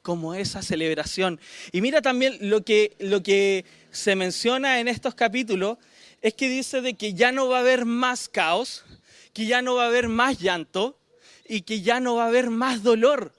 como 0.02 0.34
esa 0.34 0.62
celebración. 0.62 1.40
Y 1.72 1.80
mira 1.80 2.02
también 2.02 2.36
lo 2.40 2.64
que, 2.64 2.96
lo 2.98 3.22
que 3.22 3.64
se 3.90 4.16
menciona 4.16 4.80
en 4.80 4.88
estos 4.88 5.14
capítulos, 5.14 5.78
es 6.22 6.34
que 6.34 6.48
dice 6.48 6.80
de 6.80 6.94
que 6.94 7.14
ya 7.14 7.32
no 7.32 7.48
va 7.48 7.58
a 7.58 7.60
haber 7.60 7.84
más 7.84 8.28
caos, 8.28 8.84
que 9.32 9.46
ya 9.46 9.62
no 9.62 9.76
va 9.76 9.84
a 9.84 9.88
haber 9.88 10.08
más 10.08 10.38
llanto, 10.38 10.98
y 11.50 11.62
que 11.62 11.82
ya 11.82 11.98
no 11.98 12.14
va 12.14 12.24
a 12.24 12.28
haber 12.28 12.48
más 12.48 12.84
dolor. 12.84 13.32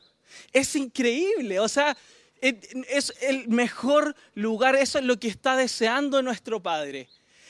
Es 0.51 0.75
increíble, 0.75 1.62
o 1.62 1.70
sea, 1.70 1.96
es 2.41 3.13
el 3.22 3.48
mejor 3.48 4.18
lugar, 4.36 4.75
eso 4.75 5.00
es 5.00 5.06
lo 5.06 5.18
que 5.18 5.30
está 5.30 5.56
deseando 5.56 6.22
nuestro 6.22 6.62
Padre. 6.62 7.08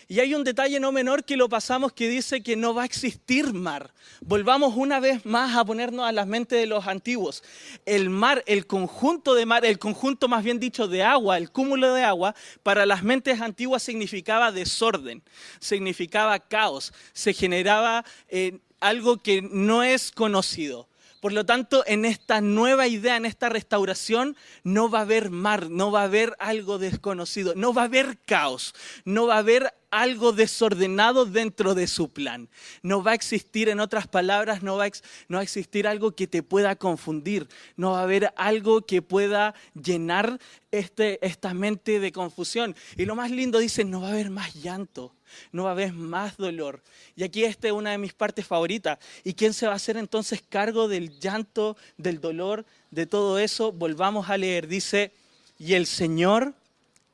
Y 0.08 0.20
hay 0.20 0.36
un 0.36 0.44
detalle 0.44 0.80
no 0.80 0.92
menor 0.92 1.24
que 1.24 1.38
lo 1.38 1.50
pasamos 1.50 1.94
que 1.94 2.10
dice 2.10 2.44
que 2.44 2.56
no 2.56 2.76
va 2.76 2.84
a 2.84 2.86
existir 2.86 3.54
mar. 3.54 3.92
Volvamos 4.20 4.76
una 4.76 5.00
vez 5.00 5.26
más 5.26 5.56
a 5.56 5.66
ponernos 5.66 6.06
a 6.06 6.12
las 6.12 6.28
mentes 6.28 6.60
de 6.60 6.66
los 6.68 6.86
antiguos. 6.86 7.44
El 7.86 8.10
mar, 8.10 8.44
el 8.46 8.68
conjunto 8.68 9.34
de 9.34 9.46
mar, 9.46 9.66
el 9.66 9.80
conjunto 9.80 10.28
más 10.28 10.44
bien 10.44 10.60
dicho 10.60 10.88
de 10.88 11.02
agua, 11.02 11.38
el 11.38 11.50
cúmulo 11.50 11.94
de 11.94 12.04
agua, 12.04 12.36
para 12.62 12.86
las 12.86 13.04
mentes 13.04 13.40
antiguas 13.42 13.82
significaba 13.82 14.52
desorden, 14.52 15.24
significaba 15.60 16.38
caos, 16.40 16.94
se 17.14 17.34
generaba 17.34 18.04
eh, 18.28 18.60
algo 18.82 19.18
que 19.18 19.42
no 19.42 19.84
es 19.84 20.12
conocido. 20.12 20.90
Por 21.22 21.34
lo 21.34 21.46
tanto, 21.46 21.84
en 21.86 22.04
esta 22.04 22.42
nueva 22.42 22.88
idea, 22.88 23.16
en 23.16 23.28
esta 23.28 23.48
restauración, 23.48 24.36
no 24.64 24.90
va 24.90 25.00
a 25.00 25.02
haber 25.04 25.30
mar, 25.30 25.70
no 25.70 25.92
va 25.92 26.02
a 26.02 26.06
haber 26.06 26.36
algo 26.40 26.80
desconocido, 26.80 27.54
no 27.56 27.76
va 27.76 27.84
a 27.84 27.86
haber 27.86 28.18
caos, 28.26 28.74
no 29.06 29.28
va 29.28 29.36
a 29.36 29.40
haber 29.40 29.72
algo 29.92 30.32
desordenado 30.32 31.26
dentro 31.26 31.76
de 31.76 31.86
su 31.86 32.10
plan. 32.10 32.50
No 32.82 33.04
va 33.04 33.12
a 33.12 33.14
existir, 33.14 33.70
en 33.70 33.80
otras 33.80 34.08
palabras, 34.08 34.64
no 34.64 34.78
va, 34.78 34.86
a, 34.86 35.44
existir 35.44 35.88
algo 35.88 36.16
que 36.16 36.26
te 36.26 36.42
pueda 36.42 36.76
confundir, 36.76 37.48
no 37.76 37.92
va 37.92 38.00
a 38.00 38.04
haber 38.04 38.34
algo 38.36 38.88
que 38.88 39.04
pueda 39.04 39.54
llenar 39.76 40.40
este, 40.72 41.24
esta 41.24 41.54
mente 41.54 42.00
de 42.00 42.12
confusión. 42.12 42.76
Y 42.98 43.06
lo 43.06 43.16
más 43.16 43.30
lindo 43.30 43.60
dice, 43.60 43.86
no 43.86 44.02
va 44.02 44.08
a 44.08 44.12
haber 44.14 44.32
más 44.32 44.56
llanto 44.56 45.14
no 45.52 45.64
va 45.64 45.70
a 45.70 45.72
haber 45.74 45.94
más 45.94 46.38
dolor. 46.38 46.82
Y 47.16 47.24
aquí 47.24 47.44
esta 47.44 47.68
es 47.68 47.74
una 47.74 47.92
de 47.92 47.98
mis 47.98 48.14
partes 48.14 48.46
favoritas. 48.46 49.00
¿Y 49.24 49.34
quién 49.34 49.54
se 49.54 49.68
va 49.68 49.74
a 49.74 49.76
hacer 49.76 49.98
entonces 49.98 50.42
cargo 50.48 50.88
del 50.88 51.20
llanto, 51.20 51.78
del 51.98 52.22
dolor, 52.22 52.66
de 52.90 53.06
todo 53.06 53.40
eso? 53.40 53.72
Volvamos 53.72 54.30
a 54.30 54.38
leer. 54.38 54.68
Dice, 54.68 55.14
y 55.58 55.74
el 55.74 55.86
Señor 55.86 56.54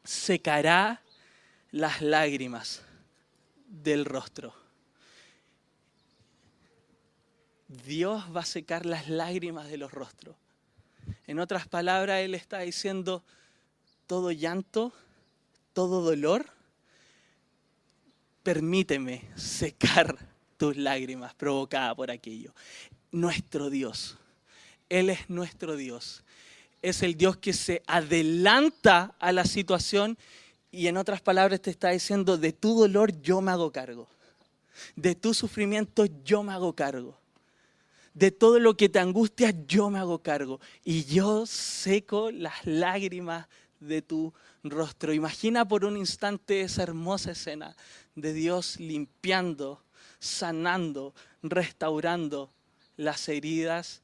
secará 0.04 1.02
las 1.72 2.02
lágrimas 2.02 2.82
del 3.68 4.06
rostro. 4.06 4.54
Dios 7.68 8.24
va 8.34 8.42
a 8.42 8.46
secar 8.46 8.86
las 8.86 9.10
lágrimas 9.10 9.68
de 9.68 9.78
los 9.78 9.92
rostros. 9.92 10.36
En 11.26 11.40
otras 11.40 11.68
palabras, 11.68 12.22
Él 12.22 12.34
está 12.36 12.60
diciendo, 12.60 13.24
todo 14.08 14.32
llanto, 14.32 14.94
todo 15.74 16.02
dolor, 16.02 16.50
permíteme 18.48 19.24
secar 19.36 20.18
tus 20.56 20.78
lágrimas 20.78 21.34
provocadas 21.34 21.94
por 21.96 22.10
aquello. 22.10 22.54
Nuestro 23.12 23.70
Dios, 23.70 24.18
Él 24.88 25.10
es 25.10 25.30
nuestro 25.30 25.76
Dios. 25.76 26.24
Es 26.82 27.04
el 27.04 27.18
Dios 27.18 27.36
que 27.36 27.52
se 27.52 27.84
adelanta 27.88 29.14
a 29.20 29.34
la 29.34 29.44
situación 29.44 30.18
y 30.72 30.88
en 30.88 30.96
otras 30.96 31.20
palabras 31.20 31.60
te 31.62 31.72
está 31.72 31.90
diciendo, 31.90 32.38
de 32.38 32.54
tu 32.54 32.80
dolor 32.80 33.22
yo 33.22 33.42
me 33.42 33.52
hago 33.52 33.74
cargo. 33.74 34.08
De 34.96 35.14
tu 35.14 35.34
sufrimiento 35.34 36.06
yo 36.24 36.42
me 36.42 36.54
hago 36.54 36.74
cargo. 36.74 37.18
De 38.14 38.32
todo 38.32 38.60
lo 38.60 38.78
que 38.78 38.88
te 38.88 39.00
angustia 39.00 39.54
yo 39.68 39.90
me 39.90 40.00
hago 40.00 40.20
cargo. 40.20 40.62
Y 40.86 41.04
yo 41.04 41.46
seco 41.46 42.32
las 42.32 42.66
lágrimas 42.66 43.46
de 43.82 44.02
tu 44.02 44.34
rostro. 44.64 45.14
Imagina 45.14 45.68
por 45.68 45.86
un 45.86 45.98
instante 45.98 46.62
esa 46.62 46.84
hermosa 46.84 47.32
escena 47.32 47.76
de 48.16 48.34
Dios 48.34 48.80
limpiando, 48.80 49.84
sanando, 50.20 51.14
restaurando 51.44 52.52
las 52.96 53.30
heridas, 53.30 54.02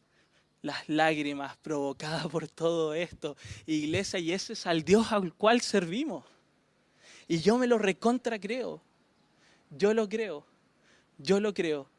las 0.61 0.87
lágrimas 0.87 1.57
provocadas 1.57 2.27
por 2.27 2.47
todo 2.47 2.93
esto. 2.93 3.35
Iglesia, 3.65 4.19
y 4.19 4.31
ese 4.31 4.53
es 4.53 4.65
al 4.65 4.83
Dios 4.83 5.11
al 5.11 5.33
cual 5.33 5.61
servimos. 5.61 6.23
Y 7.27 7.39
yo 7.39 7.57
me 7.57 7.67
lo 7.67 7.77
recontra 7.77 8.39
creo. 8.39 8.81
Yo 9.69 9.93
lo 9.93 10.07
creo. 10.07 10.45
Yo 11.17 11.39
lo 11.39 11.53
creo. 11.53 11.89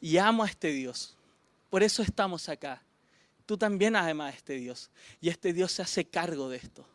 Y 0.00 0.18
amo 0.18 0.44
a 0.44 0.48
este 0.48 0.68
Dios. 0.72 1.16
Por 1.70 1.82
eso 1.82 2.02
estamos 2.02 2.48
acá. 2.48 2.82
Tú 3.46 3.56
también 3.56 3.96
amas 3.96 4.32
a 4.32 4.36
este 4.36 4.54
Dios. 4.54 4.90
Y 5.20 5.28
este 5.28 5.52
Dios 5.52 5.72
se 5.72 5.82
hace 5.82 6.04
cargo 6.04 6.48
de 6.48 6.58
esto. 6.58 6.86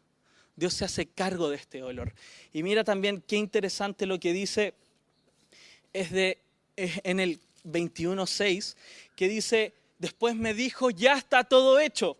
Dios 0.57 0.73
se 0.73 0.83
hace 0.83 1.05
cargo 1.05 1.49
de 1.49 1.55
este 1.55 1.79
dolor. 1.79 2.13
Y 2.51 2.63
mira 2.63 2.83
también 2.83 3.23
qué 3.25 3.37
interesante 3.37 4.05
lo 4.05 4.19
que 4.19 4.33
dice 4.33 4.73
es 5.93 6.11
de 6.11 6.39
en 6.75 7.19
el 7.19 7.39
21.6, 7.63 8.75
que 9.15 9.27
dice, 9.27 9.73
después 9.99 10.35
me 10.35 10.53
dijo, 10.53 10.89
ya 10.89 11.17
está 11.17 11.43
todo 11.43 11.79
hecho. 11.79 12.17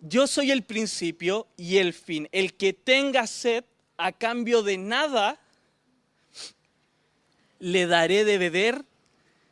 Yo 0.00 0.26
soy 0.26 0.50
el 0.50 0.62
principio 0.62 1.46
y 1.56 1.78
el 1.78 1.92
fin. 1.92 2.28
El 2.32 2.54
que 2.54 2.72
tenga 2.72 3.26
sed 3.26 3.64
a 3.96 4.12
cambio 4.12 4.62
de 4.62 4.78
nada, 4.78 5.38
le 7.60 7.86
daré 7.86 8.24
de 8.24 8.38
beber 8.38 8.84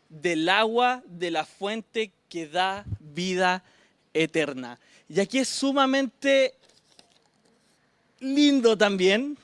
del 0.08 0.48
agua 0.48 1.04
de 1.06 1.30
la 1.30 1.44
fuente 1.44 2.12
que 2.28 2.48
da 2.48 2.84
vida 2.98 3.62
eterna. 4.12 4.80
Y 5.08 5.20
aquí 5.20 5.38
es 5.38 5.48
sumamente 5.48 6.54
lindo 8.20 8.76
también, 8.76 9.36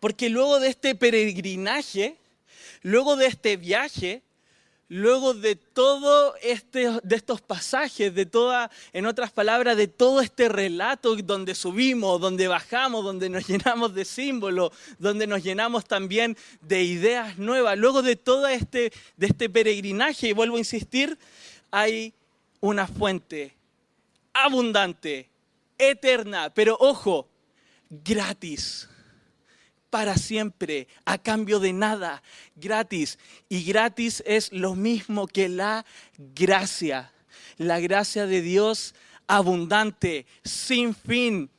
porque 0.00 0.28
luego 0.30 0.60
de 0.60 0.68
este 0.68 0.94
peregrinaje, 0.94 2.16
luego 2.82 3.16
de 3.16 3.26
este 3.26 3.56
viaje, 3.56 4.22
luego 4.88 5.34
de 5.34 5.56
todo 5.56 6.34
este, 6.40 6.88
de 7.02 7.16
estos 7.16 7.40
pasajes, 7.40 8.14
de 8.14 8.24
toda, 8.26 8.70
en 8.92 9.06
otras 9.06 9.30
palabras, 9.32 9.76
de 9.76 9.88
todo 9.88 10.20
este 10.20 10.48
relato 10.48 11.14
donde 11.16 11.54
subimos, 11.54 12.20
donde 12.20 12.48
bajamos, 12.48 13.04
donde 13.04 13.28
nos 13.28 13.46
llenamos 13.46 13.94
de 13.94 14.04
símbolos, 14.04 14.72
donde 14.98 15.26
nos 15.26 15.42
llenamos 15.42 15.84
también 15.84 16.36
de 16.62 16.82
ideas 16.84 17.38
nuevas, 17.38 17.76
luego 17.76 18.02
de 18.02 18.16
todo 18.16 18.46
este, 18.48 18.92
de 19.16 19.26
este 19.26 19.50
peregrinaje, 19.50 20.28
y 20.28 20.32
vuelvo 20.32 20.56
a 20.56 20.60
insistir, 20.60 21.18
hay 21.70 22.14
una 22.60 22.86
fuente 22.86 23.54
abundante, 24.32 25.28
eterna, 25.76 26.50
pero 26.54 26.76
ojo, 26.80 27.28
gratis, 27.90 28.88
para 29.90 30.16
siempre, 30.16 30.88
a 31.04 31.18
cambio 31.18 31.60
de 31.60 31.72
nada, 31.72 32.22
gratis. 32.56 33.18
Y 33.48 33.64
gratis 33.64 34.22
es 34.26 34.52
lo 34.52 34.74
mismo 34.74 35.26
que 35.26 35.48
la 35.48 35.86
gracia, 36.16 37.12
la 37.56 37.80
gracia 37.80 38.26
de 38.26 38.42
Dios 38.42 38.94
abundante, 39.26 40.26
sin 40.44 40.94
fin. 40.94 41.50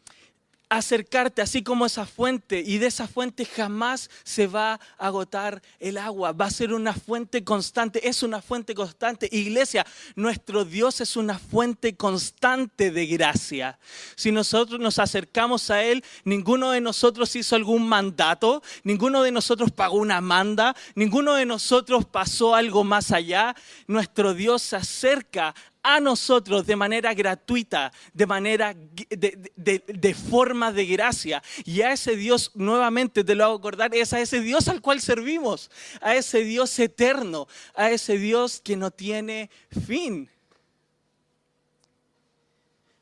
Acercarte 0.69 1.41
así 1.41 1.63
como 1.63 1.87
esa 1.87 2.05
fuente 2.05 2.63
y 2.65 2.77
de 2.77 2.87
esa 2.87 3.07
fuente 3.07 3.43
jamás 3.43 4.09
se 4.23 4.45
va 4.45 4.73
a 4.73 5.07
agotar 5.07 5.63
el 5.79 5.97
agua, 5.97 6.31
va 6.31 6.45
a 6.45 6.51
ser 6.51 6.73
una 6.73 6.93
fuente 6.93 7.43
constante, 7.43 8.07
es 8.07 8.21
una 8.21 8.41
fuente 8.41 8.75
constante. 8.75 9.27
Iglesia, 9.31 9.85
nuestro 10.15 10.65
Dios 10.65 11.01
es 11.01 11.15
una 11.15 11.39
fuente 11.39 11.95
constante 11.95 12.91
de 12.91 13.07
gracia. 13.07 13.79
Si 14.15 14.31
nosotros 14.31 14.79
nos 14.79 14.99
acercamos 14.99 15.71
a 15.71 15.83
Él, 15.83 16.03
ninguno 16.23 16.71
de 16.71 16.81
nosotros 16.81 17.35
hizo 17.35 17.55
algún 17.55 17.87
mandato, 17.87 18.61
ninguno 18.83 19.23
de 19.23 19.31
nosotros 19.31 19.71
pagó 19.71 19.97
una 19.97 20.21
manda, 20.21 20.75
ninguno 20.93 21.33
de 21.33 21.47
nosotros 21.47 22.05
pasó 22.05 22.53
algo 22.53 22.83
más 22.83 23.11
allá. 23.11 23.55
Nuestro 23.87 24.35
Dios 24.35 24.61
se 24.61 24.75
acerca 24.75 25.55
a 25.81 25.99
nosotros 25.99 26.65
de 26.65 26.75
manera 26.75 27.13
gratuita, 27.13 27.91
de 28.13 28.25
manera 28.25 28.75
de, 28.75 30.13
forma 30.13 30.71
de 30.71 30.85
gracia. 30.85 31.41
Y 31.65 31.81
a 31.81 31.93
ese 31.93 32.15
Dios, 32.15 32.51
nuevamente 32.55 33.23
te 33.23 33.35
lo 33.35 33.45
hago 33.45 33.55
acordar, 33.55 33.93
es 33.95 34.13
a 34.13 34.19
ese 34.19 34.41
Dios 34.41 34.67
al 34.67 34.81
cual 34.81 35.01
servimos, 35.01 35.71
a 36.01 36.15
ese 36.15 36.43
Dios 36.43 36.77
eterno, 36.79 37.47
a 37.75 37.91
ese 37.91 38.17
Dios 38.17 38.61
que 38.61 38.75
no 38.75 38.91
tiene 38.91 39.49
fin. 39.85 40.29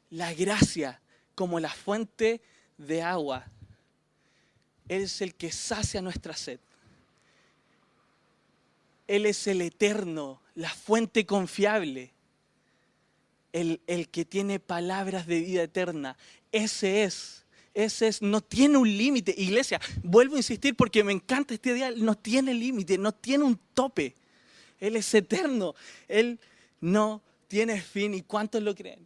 La 0.10 0.34
gracia 0.34 1.02
como 1.36 1.60
la 1.60 1.70
fuente 1.70 2.42
de 2.78 3.02
agua 3.02 3.46
es 4.88 5.22
el 5.22 5.36
que 5.36 5.52
sacia 5.52 6.02
nuestra 6.02 6.36
sed. 6.36 6.60
Él 9.08 9.26
es 9.26 9.48
el 9.48 9.62
eterno, 9.62 10.42
la 10.56 10.70
fuente 10.70 11.26
confiable 11.26 12.14
el, 13.54 14.10
que 14.10 14.26
tiene 14.26 14.60
palabras 14.60 15.28
de 15.28 15.40
vida 15.40 15.64
eterna. 15.64 16.18
Ese 16.52 17.04
es 17.04 17.44
ese 17.74 18.08
es, 18.08 18.24
no 18.24 18.42
tiene 18.42 18.78
un 18.78 18.90
límite. 18.90 19.36
Iglesia, 19.38 19.80
vuelvo 20.02 20.34
a 20.34 20.40
insistir 20.40 20.76
porque 20.76 21.04
me 21.04 21.12
encanta 21.12 21.54
este 21.54 21.76
día, 21.76 21.92
no 21.92 22.16
tiene 22.16 22.52
límite, 22.56 22.98
no 22.98 23.12
tiene 23.12 23.44
un 23.44 23.60
tope. 23.76 24.16
Él 24.80 24.96
es 24.96 25.14
eterno, 25.14 25.76
Él 26.08 26.40
no 26.82 27.22
tiene 27.48 27.80
fin. 27.80 28.16
¿Y 28.16 28.24
cuántos 28.24 28.64
lo 28.64 28.74
creen? 28.74 29.06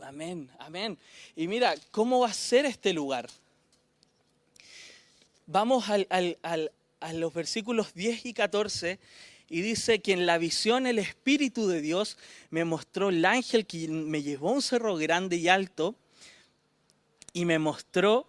Amén, 0.00 0.50
amén. 0.58 0.96
Y 1.36 1.46
mira, 1.46 1.74
¿cómo 1.90 2.20
va 2.20 2.28
a 2.28 2.32
ser 2.32 2.64
este 2.64 2.94
lugar? 2.94 3.28
Vamos 5.46 5.84
a 5.90 7.12
los 7.12 7.34
versículos 7.34 7.92
10 7.92 8.24
y 8.24 8.32
14 8.32 8.98
y 9.54 9.62
dice 9.62 10.00
que 10.00 10.12
en 10.12 10.26
la 10.26 10.36
visión 10.36 10.84
el 10.84 10.98
Espíritu 10.98 11.68
de 11.68 11.80
Dios 11.80 12.18
me 12.50 12.64
mostró 12.64 13.10
el 13.10 13.24
ángel 13.24 13.66
que 13.66 13.86
me 13.86 14.20
llevó 14.20 14.48
a 14.48 14.54
un 14.54 14.62
cerro 14.62 14.96
grande 14.96 15.36
y 15.36 15.46
alto 15.46 15.94
y 17.32 17.44
me 17.44 17.60
mostró 17.60 18.28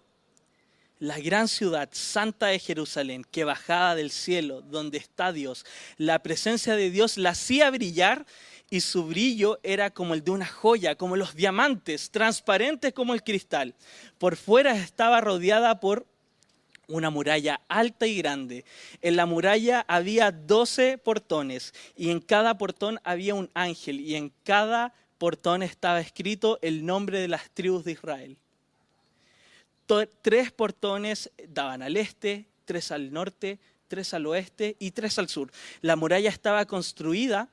la 1.00 1.18
gran 1.18 1.48
ciudad 1.48 1.88
santa 1.90 2.46
de 2.46 2.60
Jerusalén, 2.60 3.26
que 3.28 3.42
bajaba 3.42 3.96
del 3.96 4.12
cielo, 4.12 4.62
donde 4.62 4.98
está 4.98 5.32
Dios. 5.32 5.66
La 5.96 6.20
presencia 6.22 6.76
de 6.76 6.90
Dios 6.90 7.18
la 7.18 7.30
hacía 7.30 7.70
brillar 7.70 8.24
y 8.70 8.82
su 8.82 9.02
brillo 9.06 9.58
era 9.64 9.90
como 9.90 10.14
el 10.14 10.22
de 10.22 10.30
una 10.30 10.46
joya, 10.46 10.94
como 10.94 11.16
los 11.16 11.34
diamantes, 11.34 12.12
transparentes 12.12 12.92
como 12.92 13.14
el 13.14 13.24
cristal. 13.24 13.74
Por 14.18 14.36
fuera 14.36 14.76
estaba 14.76 15.20
rodeada 15.20 15.80
por 15.80 16.06
una 16.88 17.10
muralla 17.10 17.60
alta 17.68 18.06
y 18.06 18.16
grande. 18.18 18.64
En 19.02 19.16
la 19.16 19.26
muralla 19.26 19.84
había 19.88 20.30
doce 20.30 20.98
portones 20.98 21.74
y 21.96 22.10
en 22.10 22.20
cada 22.20 22.58
portón 22.58 23.00
había 23.04 23.34
un 23.34 23.50
ángel 23.54 24.00
y 24.00 24.14
en 24.14 24.32
cada 24.44 24.94
portón 25.18 25.62
estaba 25.62 26.00
escrito 26.00 26.58
el 26.62 26.84
nombre 26.84 27.20
de 27.20 27.28
las 27.28 27.50
tribus 27.50 27.84
de 27.84 27.92
Israel. 27.92 28.36
tres 30.22 30.52
portones 30.52 31.30
daban 31.48 31.82
al 31.82 31.96
este, 31.96 32.46
tres 32.64 32.90
al 32.90 33.12
norte, 33.12 33.58
tres 33.88 34.14
al 34.14 34.26
oeste 34.26 34.76
y 34.78 34.90
tres 34.90 35.18
al 35.18 35.28
sur. 35.28 35.50
La 35.80 35.96
muralla 35.96 36.28
estaba 36.28 36.66
construida 36.66 37.48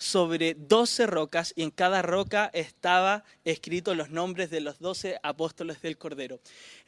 sobre 0.00 0.54
doce 0.54 1.06
rocas 1.06 1.52
y 1.54 1.62
en 1.62 1.70
cada 1.70 2.00
roca 2.00 2.50
estaba 2.54 3.22
escrito 3.44 3.94
los 3.94 4.08
nombres 4.08 4.48
de 4.48 4.60
los 4.60 4.78
doce 4.78 5.20
apóstoles 5.22 5.82
del 5.82 5.98
Cordero 5.98 6.40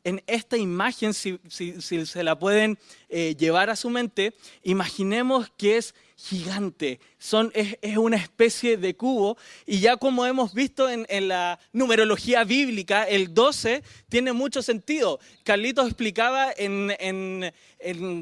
en 0.04 0.22
esta 0.26 0.56
imagen, 0.56 1.14
si, 1.14 1.38
se 1.48 2.22
la 2.22 2.38
pueden 2.38 2.78
eh, 3.08 3.34
llevar 3.38 3.70
a 3.70 3.76
su 3.76 3.90
mente, 3.90 4.34
imaginemos 4.62 5.50
que 5.56 5.76
es 5.76 5.94
gigante, 6.22 7.00
Son, 7.18 7.50
es, 7.52 7.96
una 7.96 8.16
especie 8.16 8.76
de 8.76 8.94
cubo 8.94 9.36
y 9.66 9.80
ya 9.80 9.96
como 9.96 10.24
hemos 10.24 10.54
visto 10.54 10.88
en, 10.88 11.06
la 11.28 11.58
numerología 11.72 12.44
bíblica, 12.44 13.04
el 13.04 13.34
12 13.34 13.82
tiene 14.08 14.32
mucho 14.32 14.62
sentido. 14.62 15.18
Carlitos 15.42 15.86
explicaba 15.86 16.52
en, 16.56 16.94
en, 17.00 17.52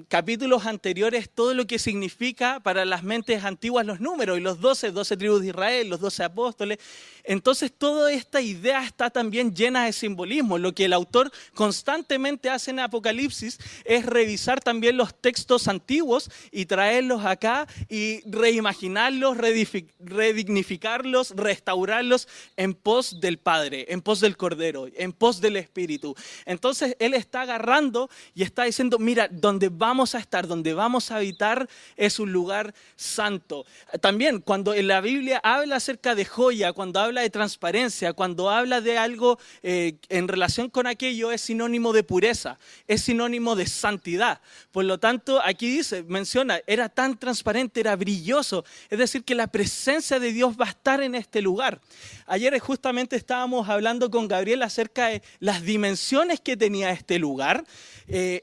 capítulos 0.09 0.64
anteriores 0.64 1.29
todo 1.29 1.53
lo 1.53 1.66
que 1.66 1.79
significa 1.79 2.61
para 2.61 2.87
las 2.87 3.03
mentes 3.03 3.45
antiguas 3.45 3.85
los 3.85 4.01
números 4.01 4.38
y 4.38 4.40
los 4.40 4.61
12, 4.61 4.93
12 4.93 5.16
tribus 5.19 5.43
de 5.43 5.49
Israel, 5.49 5.88
los 5.90 6.01
12 6.01 6.25
apóstoles. 6.25 6.79
Entonces 7.25 7.71
toda 7.71 8.11
esta 8.11 8.40
idea 8.40 8.83
está 8.83 9.11
también 9.11 9.55
llena 9.55 9.85
de 9.85 9.93
simbolismo. 9.93 10.57
Lo 10.57 10.75
que 10.75 10.87
el 10.87 10.95
autor 10.95 11.31
constantemente 11.70 12.50
hace 12.50 12.72
en 12.72 12.80
Apocalipsis 12.80 13.56
es 13.85 14.04
revisar 14.04 14.61
también 14.61 14.96
los 14.96 15.14
textos 15.14 15.68
antiguos 15.68 16.28
y 16.50 16.66
traerlos 16.66 17.24
acá 17.24 17.68
y 17.88 18.28
reimaginarlos, 18.28 19.37
redignificarlos, 19.37 21.30
restaurarlos 21.37 22.26
en 22.56 22.74
pos 22.74 23.20
del 23.20 23.38
Padre, 23.38 23.87
en 23.88 24.02
pos 24.02 24.18
del 24.18 24.37
Cordero, 24.37 24.88
en 24.96 25.12
pos 25.12 25.40
del 25.40 25.54
Espíritu. 25.59 26.16
Entonces 26.44 26.96
Él 26.98 27.14
está 27.14 27.42
agarrando 27.42 28.11
y 28.35 28.42
está 28.42 28.64
diciendo, 28.64 28.98
mira, 28.98 29.28
donde 29.30 29.68
vamos 29.68 30.16
a 30.16 30.18
estar, 30.18 30.48
donde 30.48 30.74
vamos 30.74 31.12
a 31.12 31.18
habitar 31.18 31.68
es 31.96 32.18
un 32.18 32.33
lugar 32.33 32.74
santo. 32.96 33.64
También 34.00 34.40
cuando 34.40 34.74
en 34.74 34.88
la 34.88 35.00
Biblia 35.00 35.40
habla 35.44 35.76
acerca 35.76 36.16
de 36.16 36.24
joya, 36.24 36.72
cuando 36.72 36.98
habla 36.98 37.20
de 37.20 37.30
transparencia, 37.30 38.12
cuando 38.12 38.50
habla 38.50 38.80
de 38.80 38.98
algo 38.98 39.38
eh, 39.62 39.98
en 40.09 40.26
relación 40.26 40.68
con 40.68 40.88
aquello, 40.88 41.30
es 41.30 41.42
sinónimo 41.61 41.92
de 41.92 42.03
pureza, 42.03 42.59
es 42.88 43.03
sinónimo 43.03 43.55
de 43.55 43.66
santidad. 43.66 44.40
Por 44.73 44.87
lo 44.87 44.99
tanto, 44.99 45.42
aquí 45.44 45.68
dice, 45.68 46.03
menciona, 46.05 46.59
era 46.66 46.88
tan 46.88 47.18
transparente, 47.18 47.81
era 47.81 47.94
brilloso. 47.96 48.64
Es 48.88 48.99
decir, 48.99 49.25
que 49.25 49.35
la 49.35 49.46
presencia 49.46 50.18
de 50.18 50.33
Dios 50.33 50.57
va 50.59 50.64
a 50.64 50.70
estar 50.70 51.03
en 51.03 51.14
este 51.14 51.42
lugar. 51.42 51.79
Ayer 52.27 52.59
justamente 52.61 53.14
estábamos 53.14 53.68
hablando 53.68 54.11
con 54.11 54.27
Gabriel 54.27 54.62
acerca 54.62 55.09
de 55.09 55.23
las 55.38 55.62
dimensiones 55.62 56.40
que 56.40 56.57
tenía 56.57 56.92
este 56.92 57.18
lugar, 57.18 57.62
eh, 58.09 58.40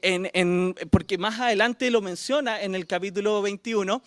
porque 0.90 1.18
más 1.18 1.40
adelante 1.40 1.90
lo 1.90 2.00
menciona 2.00 2.62
en 2.62 2.76
el 2.76 2.86
capítulo 2.86 3.42
21. 3.42 4.00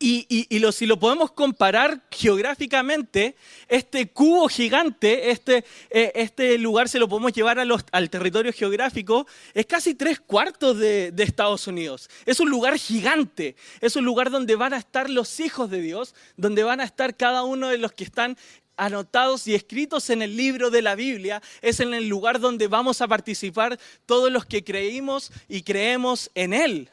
Y, 0.00 0.46
si 0.72 0.86
lo 0.86 1.00
podemos 1.00 1.32
comparar 1.32 2.06
geográficamente, 2.08 3.34
este 3.66 4.08
cubo 4.08 4.48
gigante, 4.48 5.32
este, 5.32 5.64
eh, 5.90 6.12
este 6.14 6.56
lugar 6.56 6.88
se 6.88 7.00
lo 7.00 7.08
podemos 7.08 7.32
llevar 7.32 7.58
al 7.58 8.10
territorio 8.10 8.52
geográfico, 8.52 9.26
es 9.54 9.66
casi 9.66 9.96
tres 9.96 10.20
cuartos 10.20 10.78
de, 10.78 11.10
de, 11.10 11.22
Estados 11.24 11.66
Unidos. 11.66 12.08
Es 12.26 12.38
un 12.38 12.48
lugar 12.48 12.78
gigante, 12.78 13.56
es 13.80 13.96
un 13.96 14.04
lugar 14.04 14.30
donde 14.30 14.54
van 14.54 14.72
a 14.72 14.78
estar 14.78 15.10
los 15.10 15.40
hijos 15.40 15.68
de 15.68 15.80
Dios, 15.80 16.14
donde 16.36 16.62
van 16.62 16.80
a 16.80 16.84
estar 16.84 17.16
cada 17.16 17.42
uno 17.42 17.68
de 17.68 17.78
los 17.78 17.90
que 17.90 18.04
están 18.04 18.36
anotados 18.76 19.48
y 19.48 19.56
escritos 19.56 20.10
en 20.10 20.22
el 20.22 20.36
libro 20.36 20.70
de 20.70 20.82
la 20.82 20.94
Biblia, 20.94 21.42
es 21.60 21.80
en 21.80 21.92
el 21.92 22.08
lugar 22.08 22.38
donde 22.38 22.68
vamos 22.68 23.02
a 23.02 23.08
participar 23.08 23.80
todos 24.06 24.30
los 24.30 24.46
que 24.46 24.62
creímos 24.62 25.32
y 25.48 25.62
creemos 25.62 26.30
en 26.36 26.52
Él 26.54 26.88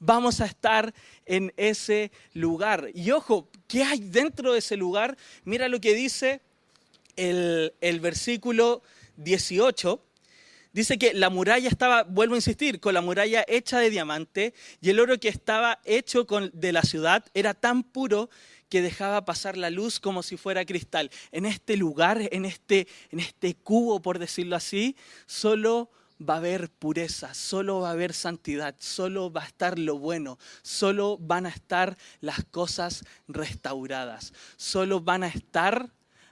vamos 0.00 0.40
a 0.40 0.46
estar 0.46 0.92
en 1.26 1.52
ese 1.56 2.10
lugar. 2.34 2.90
Y 2.94 3.12
ojo, 3.12 3.48
¿qué 3.68 3.84
hay 3.84 4.00
dentro 4.00 4.52
de 4.52 4.58
ese 4.58 4.76
lugar? 4.76 5.16
Mira 5.44 5.68
lo 5.68 5.80
que 5.80 5.94
dice 5.94 6.40
el, 7.16 8.00
versículo 8.00 8.82
18 9.16 10.02
dice 10.72 10.98
que 10.98 11.12
la 11.14 11.30
muralla 11.30 11.68
estaba, 11.68 12.04
vuelvo 12.04 12.34
a 12.34 12.38
insistir, 12.38 12.80
con 12.80 12.94
la 12.94 13.00
muralla 13.00 13.44
hecha 13.46 13.78
de 13.78 13.90
diamante 13.90 14.54
y 14.80 14.90
el 14.90 15.00
oro 15.00 15.18
que 15.18 15.28
estaba 15.28 15.80
hecho 15.84 16.26
de 16.52 16.72
la 16.72 16.82
ciudad 16.82 17.24
era 17.34 17.54
tan 17.54 17.82
puro 17.82 18.30
que 18.68 18.80
dejaba 18.80 19.24
pasar 19.24 19.56
la 19.56 19.68
luz 19.68 19.98
como 19.98 20.22
si 20.22 20.36
fuera 20.36 20.64
cristal. 20.64 21.10
En 21.32 21.44
este 21.44 21.76
lugar, 21.76 22.28
en 22.30 22.44
este, 22.44 22.86
en 23.10 23.18
este 23.18 23.54
cubo, 23.54 24.00
por 24.00 24.20
decirlo 24.20 24.54
así, 24.54 24.96
solo 25.26 25.90
va 26.20 26.34
a 26.34 26.36
haber 26.38 26.68
pureza, 26.70 27.34
solo 27.34 27.80
va 27.80 27.88
a 27.88 27.92
haber 27.92 28.12
santidad, 28.12 28.74
solo 28.78 29.32
va 29.32 29.42
a 29.42 29.46
estar 29.46 29.78
lo 29.78 29.98
bueno, 29.98 30.38
solo 30.62 31.16
van 31.18 31.46
a 31.46 31.48
estar 31.48 31.96
las 32.20 32.44
cosas 32.44 33.04
restauradas, 33.28 34.32
solo 34.56 35.00
van 35.00 35.24
a 35.24 35.28
estar 35.28 35.90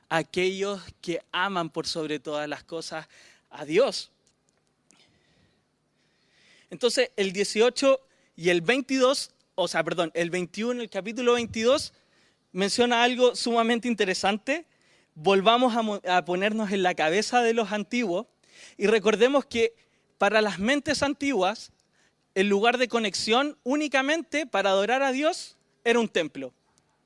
aquellos 0.09 0.81
que 1.01 1.21
aman 1.33 1.71
por 1.71 1.87
sobre 1.87 2.19
todas 2.19 2.49
las 2.49 2.65
cosas 2.65 3.09
a 3.51 3.65
Dios. 3.65 4.11
Entonces, 6.71 7.11
el 7.17 7.33
18 7.33 8.01
y 8.37 8.51
el 8.51 8.61
22, 8.61 9.31
o 9.55 9.69
sea, 9.69 9.83
perdón, 9.83 10.11
el 10.15 10.31
21, 10.31 10.83
el 10.83 10.91
capítulo 10.91 11.33
22, 11.35 11.95
menciona 12.53 13.03
algo 13.03 13.35
sumamente 13.35 13.89
interesante 13.89 14.67
volvamos 15.21 15.75
a, 16.07 16.25
ponernos 16.25 16.71
en 16.71 16.83
la 16.83 16.95
cabeza 16.95 17.43
de 17.43 17.53
los 17.53 17.73
antiguos 17.73 18.27
y 18.77 18.87
recordemos 18.87 19.45
que 19.45 19.75
para 20.19 20.43
las 20.43 20.59
mentes 20.59 21.03
antiguas, 21.03 21.73
el 22.35 22.49
lugar 22.49 22.79
de 22.79 22.89
conexión 22.89 23.57
únicamente 23.65 24.47
para 24.47 24.71
adorar 24.71 25.03
a 25.03 25.13
Dios 25.13 25.57
era 25.85 26.01
un 26.01 26.09
templo, 26.09 26.53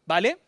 ¿vale? 0.07 0.39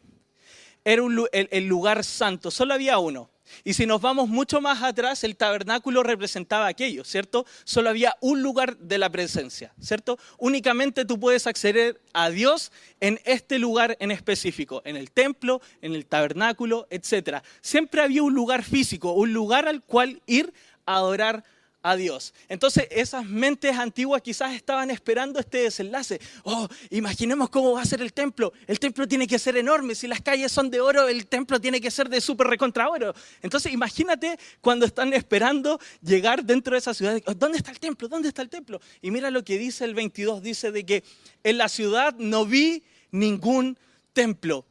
Era 0.85 1.03
el 1.33 1.67
lugar 1.67 2.05
santo, 2.05 2.51
solo 2.51 2.75
había 2.75 2.99
uno. 2.99 3.31
Y 3.63 3.75
si 3.75 3.87
nos 3.87 4.01
vamos 4.01 4.29
mucho 4.29 4.61
más 4.61 4.83
atrás, 4.83 5.23
el 5.25 5.37
tabernáculo 5.37 6.03
representaba 6.03 6.67
aquello, 6.67 7.05
¿cierto? 7.05 7.47
Solo 7.65 7.91
había 7.91 8.17
un 8.21 8.43
lugar 8.43 8.77
de 8.79 8.99
la 8.99 9.11
presencia, 9.11 9.73
¿cierto? 9.81 10.19
Únicamente 10.39 11.05
tú 11.05 11.21
puedes 11.21 11.47
acceder 11.47 12.01
a 12.13 12.31
Dios 12.31 12.73
en 13.01 13.21
este 13.25 13.59
lugar 13.59 13.97
en 14.01 14.11
específico, 14.11 14.83
en 14.85 14.97
el 14.97 15.11
templo, 15.11 15.61
en 15.83 15.95
el 15.95 16.07
tabernáculo, 16.07 16.87
etc. 16.91 17.43
Siempre 17.61 18.01
había 18.01 18.23
un 18.23 18.35
lugar 18.35 18.63
físico, 18.65 19.13
un 19.13 19.33
lugar 19.33 19.69
al 19.69 19.83
cual 19.83 20.23
ir 20.27 20.53
adorar 20.87 21.45
a 21.85 21.97
Dios. 21.97 22.33
Entonces 22.49 22.89
esas 22.91 23.27
mentes 23.27 23.77
antiguas 23.77 24.23
quizás 24.23 24.55
estaban 24.55 24.91
esperando 24.91 25.39
este 25.39 25.59
desenlace. 25.59 26.19
Oh, 26.43 26.67
imaginemos 26.89 27.51
cómo 27.51 27.73
va 27.73 27.83
a 27.83 27.85
ser 27.85 28.01
el 28.01 28.15
templo. 28.15 28.55
El 28.67 28.81
templo 28.81 29.07
tiene 29.07 29.27
que 29.27 29.39
ser 29.39 29.59
enorme. 29.59 29.95
Si 29.95 30.09
las 30.09 30.23
calles 30.23 30.51
son 30.51 30.71
de 30.71 30.81
oro, 30.81 31.07
el 31.07 31.27
templo 31.27 31.61
tiene 31.61 31.83
que 31.83 31.91
ser 31.91 32.09
de 32.09 32.23
súper 32.23 32.47
recontra 32.47 32.89
oro. 32.89 33.15
Entonces 33.43 33.71
imagínate 33.71 34.39
cuando 34.63 34.87
están 34.87 35.13
esperando 35.13 35.79
llegar 36.01 36.43
dentro 36.43 36.73
de 36.73 36.79
esa 36.79 36.95
ciudad. 36.95 37.21
¿Dónde 37.37 37.59
está 37.59 37.71
el 37.71 37.79
templo? 37.79 38.09
¿Dónde 38.09 38.29
está 38.29 38.41
el 38.41 38.49
templo? 38.49 38.81
Y 39.03 39.11
mira 39.11 39.31
lo 39.31 39.45
que 39.45 39.59
dice 39.59 39.85
el 39.85 39.93
22. 39.95 40.43
Dice 40.43 40.73
de 40.73 40.87
que 40.87 41.05
en 41.43 41.59
la 41.59 41.69
ciudad 41.69 42.15
no 42.17 42.47
vi 42.47 42.83
ningún 43.11 43.79
templo. 44.15 44.65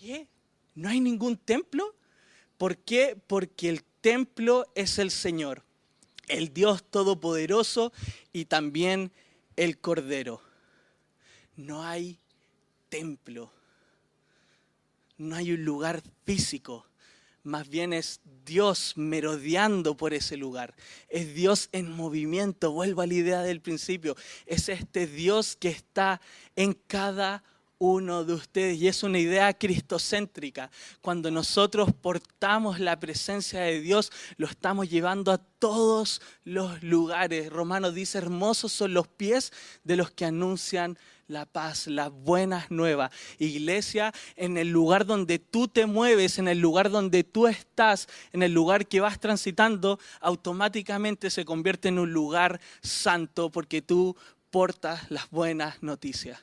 ¿Qué? 0.00 0.26
¿No 0.74 0.88
hay 0.88 1.00
ningún 1.00 1.36
templo? 1.36 1.94
¿Por 2.58 2.78
qué? 2.78 3.16
Porque 3.26 3.68
el 3.68 3.84
templo 4.00 4.66
es 4.74 4.98
el 4.98 5.10
Señor, 5.10 5.62
el 6.28 6.52
Dios 6.52 6.84
Todopoderoso 6.84 7.92
y 8.32 8.46
también 8.46 9.12
el 9.56 9.78
Cordero. 9.78 10.40
No 11.56 11.82
hay 11.82 12.18
templo, 12.88 13.52
no 15.18 15.36
hay 15.36 15.52
un 15.52 15.64
lugar 15.64 16.02
físico, 16.24 16.86
más 17.46 17.68
bien 17.68 17.92
es 17.92 18.20
Dios 18.44 18.94
merodeando 18.96 19.96
por 19.96 20.14
ese 20.14 20.36
lugar. 20.36 20.74
Es 21.08 21.32
Dios 21.32 21.68
en 21.70 21.92
movimiento, 21.92 22.72
vuelvo 22.72 23.02
a 23.02 23.06
la 23.06 23.14
idea 23.14 23.42
del 23.42 23.60
principio. 23.60 24.16
Es 24.46 24.68
este 24.68 25.06
Dios 25.06 25.54
que 25.54 25.68
está 25.68 26.20
en 26.56 26.72
cada 26.74 27.44
uno 27.78 28.24
de 28.24 28.34
ustedes. 28.34 28.80
Y 28.80 28.88
es 28.88 29.02
una 29.02 29.18
idea 29.18 29.52
cristocéntrica. 29.54 30.70
Cuando 31.00 31.30
nosotros 31.30 31.90
portamos 31.92 32.80
la 32.80 32.98
presencia 32.98 33.60
de 33.60 33.80
Dios, 33.80 34.12
lo 34.36 34.46
estamos 34.46 34.88
llevando 34.88 35.32
a 35.32 35.38
todos 35.38 36.20
los 36.44 36.82
lugares. 36.82 37.50
Romanos 37.50 37.94
dice, 37.94 38.18
hermosos 38.18 38.72
son 38.72 38.94
los 38.94 39.08
pies 39.08 39.52
de 39.84 39.96
los 39.96 40.10
que 40.10 40.24
anuncian 40.24 40.98
la 41.28 41.44
paz, 41.44 41.88
las 41.88 42.10
buenas 42.12 42.70
nuevas. 42.70 43.10
Iglesia, 43.38 44.12
en 44.36 44.56
el 44.56 44.70
lugar 44.70 45.06
donde 45.06 45.40
tú 45.40 45.66
te 45.66 45.86
mueves, 45.86 46.38
en 46.38 46.46
el 46.46 46.60
lugar 46.60 46.90
donde 46.90 47.24
tú 47.24 47.48
estás, 47.48 48.08
en 48.32 48.44
el 48.44 48.52
lugar 48.52 48.86
que 48.86 49.00
vas 49.00 49.18
transitando, 49.18 49.98
automáticamente 50.20 51.30
se 51.30 51.44
convierte 51.44 51.88
en 51.88 51.98
un 51.98 52.12
lugar 52.12 52.60
santo 52.80 53.50
porque 53.50 53.82
tú 53.82 54.16
portas 54.50 55.10
las 55.10 55.28
buenas 55.30 55.82
noticias 55.82 56.40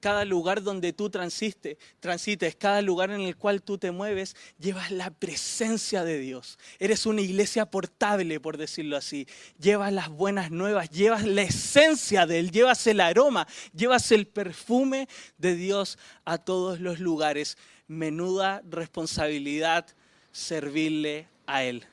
cada 0.00 0.24
lugar 0.24 0.62
donde 0.62 0.92
tú 0.92 1.10
transites, 1.10 1.76
transites, 2.00 2.56
cada 2.56 2.82
lugar 2.82 3.10
en 3.10 3.20
el 3.20 3.36
cual 3.36 3.62
tú 3.62 3.78
te 3.78 3.90
mueves, 3.90 4.36
llevas 4.58 4.90
la 4.90 5.10
presencia 5.10 6.04
de 6.04 6.18
Dios. 6.18 6.58
Eres 6.78 7.06
una 7.06 7.20
iglesia 7.20 7.66
portable, 7.66 8.40
por 8.40 8.56
decirlo 8.56 8.96
así. 8.96 9.26
Llevas 9.58 9.92
las 9.92 10.08
buenas 10.08 10.50
nuevas, 10.50 10.90
llevas 10.90 11.24
la 11.24 11.42
esencia 11.42 12.26
de 12.26 12.38
Él, 12.38 12.50
llevas 12.50 12.86
el 12.86 13.00
aroma, 13.00 13.46
llevas 13.74 14.12
el 14.12 14.26
perfume 14.26 15.08
de 15.38 15.54
Dios 15.54 15.98
a 16.24 16.38
todos 16.38 16.80
los 16.80 17.00
lugares. 17.00 17.56
Menuda 17.88 18.62
responsabilidad 18.68 19.86
servirle 20.32 21.28
a 21.46 21.64
Él. 21.64 21.84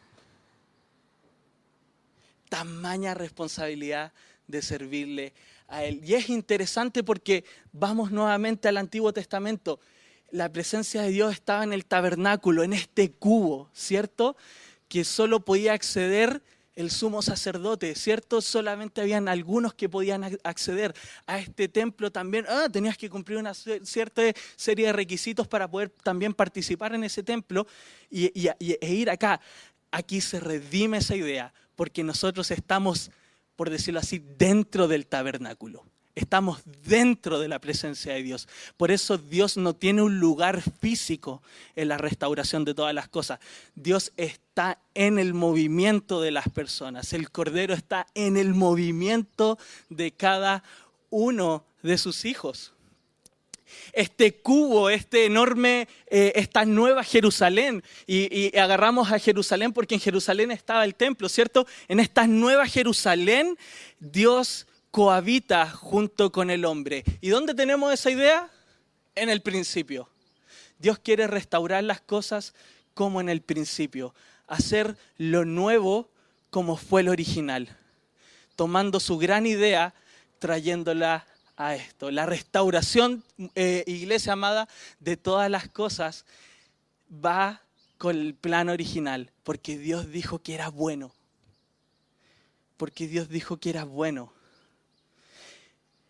Tamaña 2.50 3.14
responsabilidad 3.14 4.12
de 4.48 4.62
servirle 4.62 5.28
a 5.28 5.53
y 5.82 6.14
es 6.14 6.30
interesante 6.30 7.04
porque 7.04 7.44
vamos 7.72 8.12
nuevamente 8.12 8.68
al 8.68 8.78
Antiguo 8.78 9.14
Testamento. 9.14 9.80
La 10.32 10.52
presencia 10.52 11.02
de 11.02 11.10
Dios 11.10 11.34
estaba 11.34 11.64
en 11.64 11.74
el 11.74 11.86
tabernáculo, 11.86 12.64
en 12.64 12.74
este 12.74 13.12
cubo, 13.12 13.70
¿cierto? 13.74 14.36
Que 14.88 15.04
solo 15.04 15.46
podía 15.46 15.74
acceder 15.74 16.42
el 16.76 16.90
sumo 16.90 17.22
sacerdote, 17.22 17.94
¿cierto? 17.96 18.42
Solamente 18.42 19.02
habían 19.02 19.28
algunos 19.28 19.74
que 19.74 19.90
podían 19.90 20.24
acceder 20.44 20.96
a 21.28 21.38
este 21.38 21.68
templo 21.68 22.12
también. 22.12 22.46
Ah, 22.50 22.68
tenías 22.72 22.98
que 22.98 23.10
cumplir 23.10 23.38
una 23.38 23.54
cierta 23.54 24.22
serie 24.56 24.88
de 24.88 24.94
requisitos 24.94 25.48
para 25.48 25.70
poder 25.70 25.90
también 25.90 26.34
participar 26.34 26.96
en 26.96 27.04
ese 27.04 27.22
templo 27.22 27.68
y, 28.10 28.32
e 28.48 28.94
ir 28.94 29.10
acá. 29.10 29.40
Aquí 29.92 30.22
se 30.22 30.40
redime 30.40 30.98
esa 30.98 31.16
idea, 31.16 31.54
porque 31.76 32.04
nosotros 32.04 32.50
estamos 32.50 33.12
por 33.56 33.70
decirlo 33.70 34.00
así, 34.00 34.24
dentro 34.38 34.88
del 34.88 35.06
tabernáculo. 35.08 35.86
Estamos 36.16 36.62
dentro 36.86 37.40
de 37.40 37.48
la 37.48 37.60
presencia 37.60 38.14
de 38.14 38.22
Dios. 38.22 38.48
Por 38.78 38.92
eso 38.92 39.18
Dios 39.18 39.58
no 39.58 39.76
tiene 39.76 40.04
un 40.04 40.20
lugar 40.20 40.62
físico 40.62 41.42
en 41.76 41.88
la 41.88 41.98
restauración 41.98 42.66
de 42.66 42.76
todas 42.76 42.94
las 42.94 43.08
cosas. 43.08 43.40
Dios 43.74 44.14
está 44.16 44.78
en 44.94 45.18
el 45.18 45.34
movimiento 45.34 46.22
de 46.22 46.30
las 46.30 46.50
personas. 46.50 47.14
El 47.14 47.32
Cordero 47.32 47.74
está 47.74 48.06
en 48.14 48.38
el 48.38 48.54
movimiento 48.54 49.58
de 49.90 50.12
cada 50.12 50.64
uno 51.10 51.66
de 51.82 51.98
sus 51.98 52.26
hijos 52.26 52.74
este 53.92 54.36
cubo, 54.36 54.90
este 54.90 55.26
enorme, 55.26 55.88
eh, 56.08 56.34
esta 56.36 56.66
nueva 56.66 57.04
Jerusalén. 57.04 57.84
Y, 58.08 58.56
agarramos 58.58 59.12
a 59.12 59.20
Jerusalén 59.20 59.74
porque 59.74 59.96
en 59.96 60.02
Jerusalén 60.02 60.52
estaba 60.52 60.86
el 60.86 60.96
templo, 60.96 61.30
¿cierto? 61.30 61.66
En 61.88 62.00
esta 62.00 62.28
nueva 62.28 62.68
Jerusalén, 62.68 63.58
Dios 64.00 64.68
cohabita 64.92 65.70
junto 65.70 66.32
con 66.32 66.50
el 66.50 66.66
hombre. 66.66 67.04
¿Y 67.22 67.30
dónde 67.30 67.54
tenemos 67.54 67.94
esa 67.94 68.12
idea? 68.12 68.50
En 69.16 69.30
el 69.30 69.42
principio. 69.42 70.10
Dios 70.80 71.00
quiere 71.00 71.28
restaurar 71.28 71.84
las 71.84 72.02
cosas 72.02 72.54
como 72.94 73.22
en 73.22 73.30
el 73.30 73.42
principio, 73.42 74.14
hacer 74.48 74.98
lo 75.18 75.46
nuevo 75.46 76.10
como 76.50 76.78
fue 76.78 77.02
el 77.02 77.10
original, 77.10 77.76
tomando 78.56 79.00
su 79.00 79.18
gran 79.18 79.46
idea, 79.46 79.96
trayéndola 80.40 81.26
a 81.58 81.76
esto. 81.76 82.12
La 82.12 82.26
restauración, 82.26 83.24
eh, 83.56 83.84
iglesia 83.88 84.34
amada, 84.34 84.68
de 85.00 85.18
todas 85.18 85.50
las 85.50 85.68
cosas 85.70 86.26
va 87.10 87.62
con 87.98 88.18
el 88.18 88.34
plan 88.34 88.70
original, 88.70 89.32
porque 89.44 89.78
Dios 89.78 90.12
dijo 90.12 90.40
que 90.40 90.54
era 90.56 90.70
bueno. 90.70 91.14
Porque 92.78 93.08
Dios 93.08 93.30
dijo 93.30 93.58
que 93.58 93.70
era 93.70 93.86
bueno. 93.86 94.34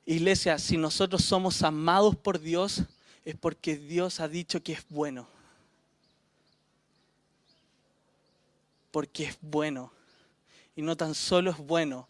Iglesia, 0.06 0.58
si 0.58 0.78
nosotros 0.78 1.24
somos 1.24 1.62
amados 1.62 2.16
por 2.16 2.40
Dios, 2.40 2.84
es 3.26 3.36
porque 3.36 3.78
Dios 3.78 4.20
ha 4.20 4.28
dicho 4.28 4.62
que 4.62 4.74
es 4.74 4.86
bueno. 4.90 5.28
Porque 8.92 9.26
es 9.26 9.38
bueno. 9.42 9.92
Y 10.76 10.82
no 10.82 10.98
tan 10.98 11.16
solo 11.16 11.52
es 11.52 11.58
bueno, 11.58 12.08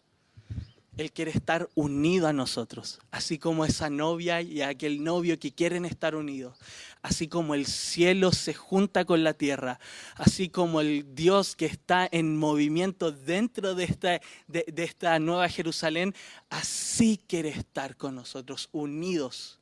él 0.96 1.12
quiere 1.12 1.32
estar 1.32 1.68
unido 1.74 2.28
a 2.28 2.32
nosotros, 2.32 3.00
así 3.10 3.38
como 3.38 3.64
esa 3.64 3.90
novia 3.90 4.40
y 4.40 4.62
aquel 4.62 5.02
novio 5.02 5.38
que 5.38 5.52
quieren 5.52 5.84
estar 5.84 6.14
unidos, 6.14 6.56
así 7.02 7.26
como 7.26 7.54
el 7.54 7.66
cielo 7.66 8.32
se 8.32 8.54
junta 8.54 9.04
con 9.04 9.24
la 9.24 9.34
tierra, 9.34 9.80
así 10.14 10.48
como 10.48 10.80
el 10.80 11.14
Dios 11.14 11.56
que 11.56 11.66
está 11.66 12.08
en 12.10 12.36
movimiento 12.36 13.10
dentro 13.10 13.74
de 13.74 13.84
esta, 13.84 14.20
de, 14.46 14.64
esta 14.76 15.18
nueva 15.18 15.48
Jerusalén, 15.48 16.14
así 16.48 17.20
quiere 17.26 17.48
estar 17.48 17.96
con 17.96 18.14
nosotros, 18.14 18.68
unidos 18.72 19.58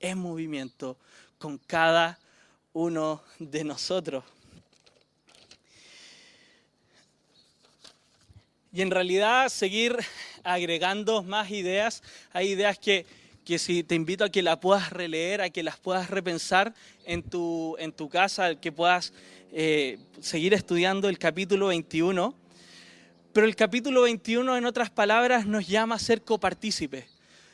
en 0.00 0.18
movimiento 0.18 0.98
con 1.38 1.58
cada 1.58 2.18
uno 2.72 3.22
de 3.38 3.64
nosotros. 3.64 4.24
Y 8.72 8.82
en 8.82 8.90
realidad 8.90 9.48
seguir 9.48 9.96
agregando 10.46 11.22
más 11.22 11.50
ideas. 11.50 12.02
Hay 12.32 12.48
ideas 12.48 12.78
que, 12.78 13.04
que 13.44 13.58
si 13.58 13.82
te 13.82 13.94
invito 13.94 14.24
a 14.24 14.30
que 14.30 14.42
las 14.42 14.58
puedas 14.58 14.90
releer, 14.90 15.40
a 15.40 15.50
que 15.50 15.62
las 15.62 15.76
puedas 15.76 16.10
repensar 16.10 16.74
en 17.04 17.22
tu, 17.22 17.76
en 17.78 17.92
tu 17.92 18.08
casa, 18.08 18.54
que 18.54 18.72
puedas 18.72 19.12
eh, 19.52 19.98
seguir 20.20 20.54
estudiando 20.54 21.08
el 21.08 21.18
capítulo 21.18 21.68
21. 21.68 22.34
Pero 23.32 23.46
el 23.46 23.56
capítulo 23.56 24.02
21, 24.02 24.56
en 24.56 24.66
otras 24.66 24.90
palabras, 24.90 25.46
nos 25.46 25.66
llama 25.66 25.96
a 25.96 25.98
ser 25.98 26.22
copartícipes, 26.22 27.04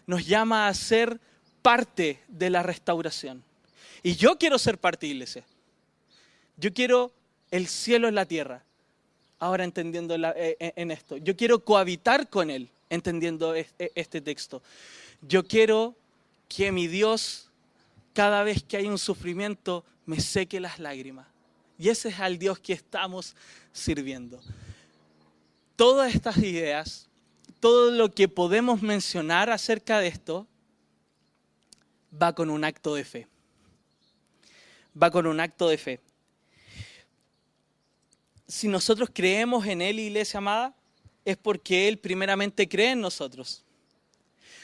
nos 0.06 0.26
llama 0.26 0.68
a 0.68 0.74
ser 0.74 1.18
parte 1.60 2.20
de 2.28 2.50
la 2.50 2.62
restauración. 2.62 3.42
Y 4.02 4.16
yo 4.16 4.38
quiero 4.38 4.58
ser 4.58 4.78
parte 4.78 5.06
de 5.06 5.12
iglesia. 5.12 5.44
Yo 6.56 6.72
quiero 6.72 7.12
el 7.50 7.66
cielo 7.68 8.08
en 8.08 8.14
la 8.14 8.26
tierra. 8.26 8.62
Ahora 9.38 9.64
entendiendo 9.64 10.14
eh, 10.14 10.56
eh, 10.58 10.72
en 10.76 10.90
esto. 10.90 11.16
Yo 11.16 11.36
quiero 11.36 11.64
cohabitar 11.64 12.28
con 12.28 12.50
Él, 12.50 12.68
entendiendo 12.94 13.54
e, 13.54 13.66
este 13.94 14.20
texto. 14.20 14.62
Yo 15.20 15.46
quiero 15.46 15.96
que 16.48 16.72
mi 16.72 16.86
Dios, 16.86 17.50
cada 18.12 18.42
vez 18.42 18.62
que 18.62 18.76
hay 18.76 18.86
un 18.86 18.98
sufrimiento, 18.98 19.84
me 20.06 20.20
seque 20.20 20.60
las 20.60 20.78
lágrimas. 20.78 21.26
Y 21.78 21.88
ese 21.88 22.10
es 22.10 22.20
al 22.20 22.38
Dios 22.38 22.58
que 22.58 22.72
estamos 22.72 23.34
sirviendo. 23.72 24.40
Todas 25.76 26.14
estas 26.14 26.36
ideas, 26.38 27.08
todo 27.60 27.90
lo 27.90 28.10
que 28.10 28.28
podemos 28.28 28.82
mencionar 28.82 29.50
acerca 29.50 29.98
de 29.98 30.08
esto, 30.08 30.46
va 32.20 32.34
con 32.34 32.50
un 32.50 32.64
acto 32.64 32.94
de 32.94 33.04
fe. 33.04 33.26
Va 35.00 35.10
con 35.10 35.26
un 35.26 35.40
acto 35.40 35.68
de 35.68 35.78
fe 35.78 36.00
si 38.52 38.68
nosotros 38.68 39.08
creemos 39.10 39.66
en 39.66 39.80
Él, 39.80 39.98
iglesia 39.98 40.36
amada, 40.36 40.74
es 41.24 41.36
porque 41.36 41.88
Él 41.88 41.98
primeramente 41.98 42.68
cree 42.68 42.90
en 42.90 43.00
nosotros. 43.00 43.62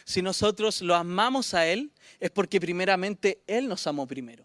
Si 0.05 0.23
nosotros 0.23 0.81
lo 0.81 0.95
amamos 0.95 1.55
a 1.55 1.67
Él, 1.67 1.91
es 2.19 2.31
porque 2.31 2.61
primeramente 2.61 3.41
Él 3.47 3.69
nos 3.69 3.87
amó 3.87 4.07
primero. 4.07 4.45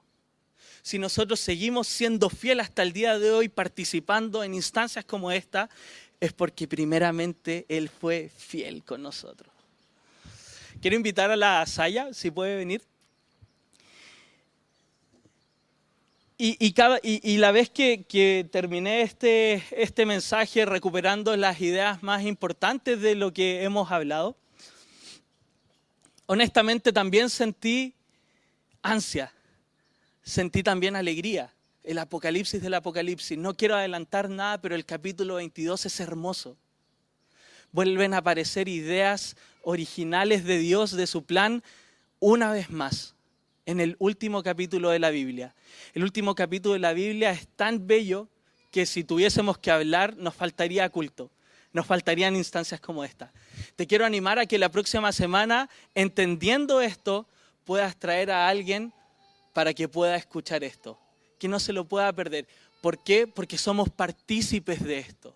Si 0.82 1.00
nosotros 1.00 1.40
seguimos 1.40 1.88
siendo 1.88 2.30
fieles 2.30 2.66
hasta 2.66 2.84
el 2.84 2.92
día 2.92 3.18
de 3.18 3.32
hoy, 3.32 3.48
participando 3.48 4.44
en 4.44 4.54
instancias 4.54 5.06
como 5.06 5.32
esta, 5.32 5.70
es 6.20 6.34
porque 6.34 6.68
primeramente 6.68 7.66
Él 7.70 7.90
fue 7.90 8.30
fiel 8.38 8.84
con 8.84 9.02
nosotros. 9.02 9.52
Quiero 10.82 10.98
invitar 10.98 11.32
a 11.32 11.38
la 11.38 11.66
Saya, 11.66 12.14
si 12.14 12.30
puede 12.30 12.58
venir. 12.58 12.82
Y, 16.46 17.38
la 17.38 17.52
vez 17.54 17.70
que, 17.70 18.50
terminé 18.52 19.02
este, 19.04 19.64
este 19.72 20.06
mensaje 20.06 20.66
recuperando 20.66 21.38
las 21.38 21.62
ideas 21.62 22.04
más 22.04 22.24
importantes 22.24 23.00
de 23.00 23.16
lo 23.16 23.32
que 23.32 23.64
hemos 23.64 23.90
hablado, 23.90 24.36
honestamente 26.26 26.92
también 26.92 27.30
sentí 27.30 27.94
ansia, 28.82 29.32
sentí 30.22 30.64
también 30.64 30.98
alegría. 30.98 31.54
El 31.82 31.98
apocalipsis 31.98 32.62
del 32.62 32.74
apocalipsis. 32.74 33.38
No 33.38 33.56
quiero 33.56 33.76
adelantar 33.76 34.30
nada, 34.30 34.60
pero 34.60 34.76
el 34.76 34.86
capítulo 34.86 35.36
22 35.36 35.86
es 35.86 36.00
hermoso. 36.02 36.58
Vuelven 37.72 38.14
a 38.14 38.18
aparecer 38.18 38.68
ideas 38.68 39.38
originales 39.62 40.44
de 40.44 40.58
Dios, 40.58 40.92
de 40.92 41.08
su 41.08 41.24
plan, 41.24 41.64
una 42.20 42.52
vez 42.52 42.70
más 42.70 43.13
en 43.66 43.80
el 43.80 43.96
último 44.00 44.44
capítulo 44.44 44.90
de 44.90 45.00
la 45.00 45.10
Biblia. 45.10 45.56
El 45.94 46.04
último 46.04 46.36
capítulo 46.36 46.74
de 46.74 46.80
la 46.80 46.94
Biblia 46.94 47.32
es 47.32 47.48
tan 47.48 47.88
bello 47.88 48.28
que 48.72 48.86
si 48.86 49.04
tuviésemos 49.04 49.58
que 49.58 49.72
hablar 49.72 50.18
nos 50.18 50.34
faltaría 50.34 50.90
culto, 50.90 51.30
nos 51.72 51.86
faltarían 51.86 52.36
instancias 52.36 52.82
como 52.82 53.04
esta. 53.04 53.32
Te 53.76 53.88
quiero 53.88 54.06
animar 54.06 54.40
a 54.40 54.46
que 54.46 54.58
la 54.58 54.70
próxima 54.70 55.12
semana, 55.12 55.70
entendiendo 55.96 56.82
esto, 56.82 57.28
puedas 57.66 57.96
traer 57.98 58.32
a 58.32 58.48
alguien 58.48 58.94
para 59.54 59.74
que 59.74 59.88
pueda 59.88 60.16
escuchar 60.16 60.64
esto, 60.64 61.00
que 61.40 61.48
no 61.48 61.60
se 61.60 61.74
lo 61.74 61.86
pueda 61.86 62.12
perder. 62.14 62.48
¿Por 62.82 63.04
qué? 63.04 63.28
Porque 63.28 63.58
somos 63.58 63.90
partícipes 63.90 64.84
de 64.84 65.00
esto. 65.00 65.36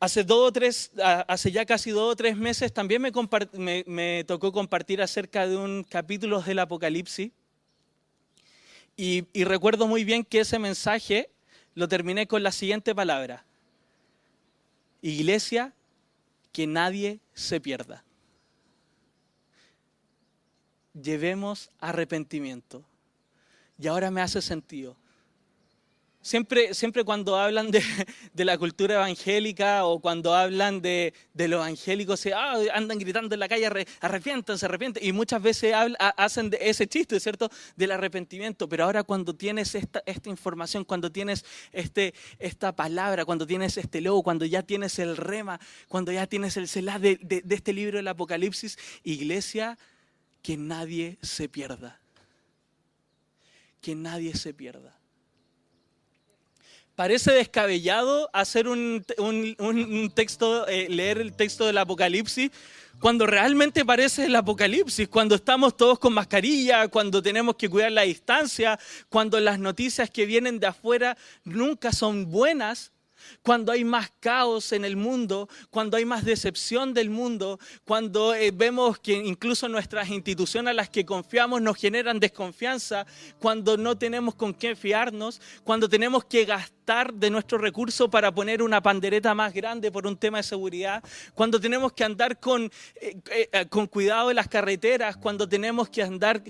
Hace, 0.00 0.24
dos 0.24 0.48
o 0.48 0.52
tres, 0.52 0.90
hace 0.98 1.52
ya 1.52 1.66
casi 1.66 1.90
dos 1.90 2.12
o 2.12 2.16
tres 2.16 2.34
meses 2.34 2.72
también 2.72 3.02
me, 3.02 4.24
tocó 4.24 4.50
compartir 4.50 5.02
acerca 5.02 5.46
de 5.46 5.58
un 5.58 5.84
capítulo 5.84 6.40
del 6.40 6.58
Apocalipsis. 6.58 7.30
Y, 8.96 9.26
y 9.34 9.44
recuerdo 9.44 9.86
muy 9.86 10.04
bien 10.04 10.24
que 10.24 10.40
ese 10.40 10.58
mensaje 10.58 11.28
lo 11.74 11.86
terminé 11.86 12.26
con 12.26 12.42
la 12.42 12.50
siguiente 12.50 12.94
palabra. 12.94 13.44
Iglesia, 15.02 15.74
que 16.50 16.66
nadie 16.66 17.20
se 17.34 17.60
pierda. 17.60 18.02
Llevemos 20.94 21.70
arrepentimiento. 21.78 22.82
Y 23.78 23.86
ahora 23.86 24.10
me 24.10 24.22
hace 24.22 24.40
sentido. 24.40 24.96
Siempre, 26.22 26.74
siempre 26.74 27.02
cuando 27.02 27.38
hablan 27.38 27.70
de, 27.70 27.82
la 28.34 28.58
cultura 28.58 28.96
evangélica 28.96 29.86
o 29.86 30.00
cuando 30.00 30.34
hablan 30.34 30.82
de, 30.82 31.14
de 31.32 31.48
los 31.48 31.60
evangélicos, 31.60 32.20
se, 32.20 32.34
ah, 32.34 32.58
andan 32.74 32.98
gritando 32.98 33.34
en 33.34 33.40
la 33.40 33.48
calle, 33.48 33.66
arrepiéntanse, 34.00 34.66
arrepiéntanse. 34.66 35.06
Y 35.06 35.12
muchas 35.12 35.40
veces 35.40 35.74
hacen 35.98 36.50
ese 36.60 36.86
chiste, 36.86 37.18
¿cierto? 37.20 37.48
Del 37.74 37.92
arrepentimiento. 37.92 38.68
Pero 38.68 38.84
ahora 38.84 39.02
cuando 39.02 39.34
tienes 39.34 39.74
esta, 39.74 40.02
esta 40.04 40.28
información, 40.28 40.84
cuando 40.84 41.10
tienes 41.10 41.42
este, 41.72 42.12
esta 42.38 42.76
palabra, 42.76 43.24
cuando 43.24 43.46
tienes 43.46 43.78
este 43.78 44.02
logo, 44.02 44.22
cuando 44.22 44.44
ya 44.44 44.62
tienes 44.62 44.98
el 44.98 45.16
rema, 45.16 45.58
cuando 45.88 46.12
ya 46.12 46.26
tienes 46.26 46.58
el 46.58 46.68
celá 46.68 46.98
de, 46.98 47.16
de 47.16 47.54
este 47.54 47.72
libro 47.72 47.96
del 47.96 48.08
Apocalipsis, 48.08 48.78
iglesia, 49.04 49.78
que 50.42 50.58
nadie 50.58 51.16
se 51.22 51.48
pierda. 51.48 51.98
Que 53.80 53.94
nadie 53.94 54.34
se 54.34 54.52
pierda 54.52 54.99
parece 57.00 57.32
descabellado 57.32 58.28
hacer 58.34 58.68
un, 58.68 59.02
texto, 60.14 60.68
eh, 60.68 60.86
leer 60.90 61.16
el 61.16 61.32
texto 61.32 61.64
del 61.64 61.78
Apocalipsis, 61.78 62.50
cuando 63.00 63.26
realmente 63.26 63.86
parece 63.86 64.26
el 64.26 64.36
Apocalipsis, 64.36 65.08
cuando 65.08 65.34
estamos 65.34 65.78
todos 65.78 65.98
con 65.98 66.12
mascarilla, 66.12 66.88
cuando 66.88 67.22
tenemos 67.22 67.56
que 67.56 67.70
cuidar 67.70 67.92
la 67.92 68.02
distancia, 68.02 68.78
cuando 69.08 69.40
las 69.40 69.58
noticias 69.58 70.10
que 70.10 70.26
vienen 70.26 70.60
de 70.60 70.66
afuera 70.66 71.16
nunca 71.42 71.90
son 71.90 72.30
buenas, 72.30 72.92
cuando 73.42 73.72
hay 73.72 73.84
más 73.84 74.10
caos 74.20 74.72
en 74.72 74.84
el 74.84 74.96
mundo, 74.96 75.48
cuando 75.70 75.96
hay 75.96 76.04
más 76.04 76.24
decepción 76.24 76.92
del 76.94 77.10
mundo, 77.10 77.58
cuando 77.84 78.34
eh, 78.34 78.50
vemos 78.50 78.98
que 78.98 79.12
incluso 79.12 79.68
nuestras 79.68 80.08
instituciones 80.10 80.70
a 80.70 80.74
las 80.74 80.90
que 80.90 81.04
confiamos 81.06 81.62
nos 81.62 81.76
generan 81.76 82.20
desconfianza, 82.20 83.06
cuando 83.38 83.76
no 83.76 83.96
tenemos 83.96 84.34
con 84.34 84.54
qué 84.54 84.76
fiarnos, 84.76 85.40
cuando 85.64 85.88
tenemos 85.88 86.24
que 86.24 86.44
gastar 86.44 86.79
de 86.90 87.30
nuestro 87.30 87.56
recurso 87.56 88.10
para 88.10 88.32
poner 88.32 88.62
una 88.62 88.82
pandereta 88.82 89.32
más 89.32 89.54
grande 89.54 89.92
por 89.92 90.06
un 90.08 90.16
tema 90.16 90.38
de 90.38 90.42
seguridad, 90.42 91.04
cuando 91.34 91.60
tenemos 91.60 91.92
que 91.92 92.02
andar 92.02 92.40
con, 92.40 92.64
eh, 92.96 93.16
eh, 93.30 93.66
con 93.68 93.86
cuidado 93.86 94.30
en 94.30 94.36
las 94.36 94.48
carreteras, 94.48 95.16
cuando 95.16 95.48
tenemos 95.48 95.88
que 95.88 96.02
andar 96.02 96.42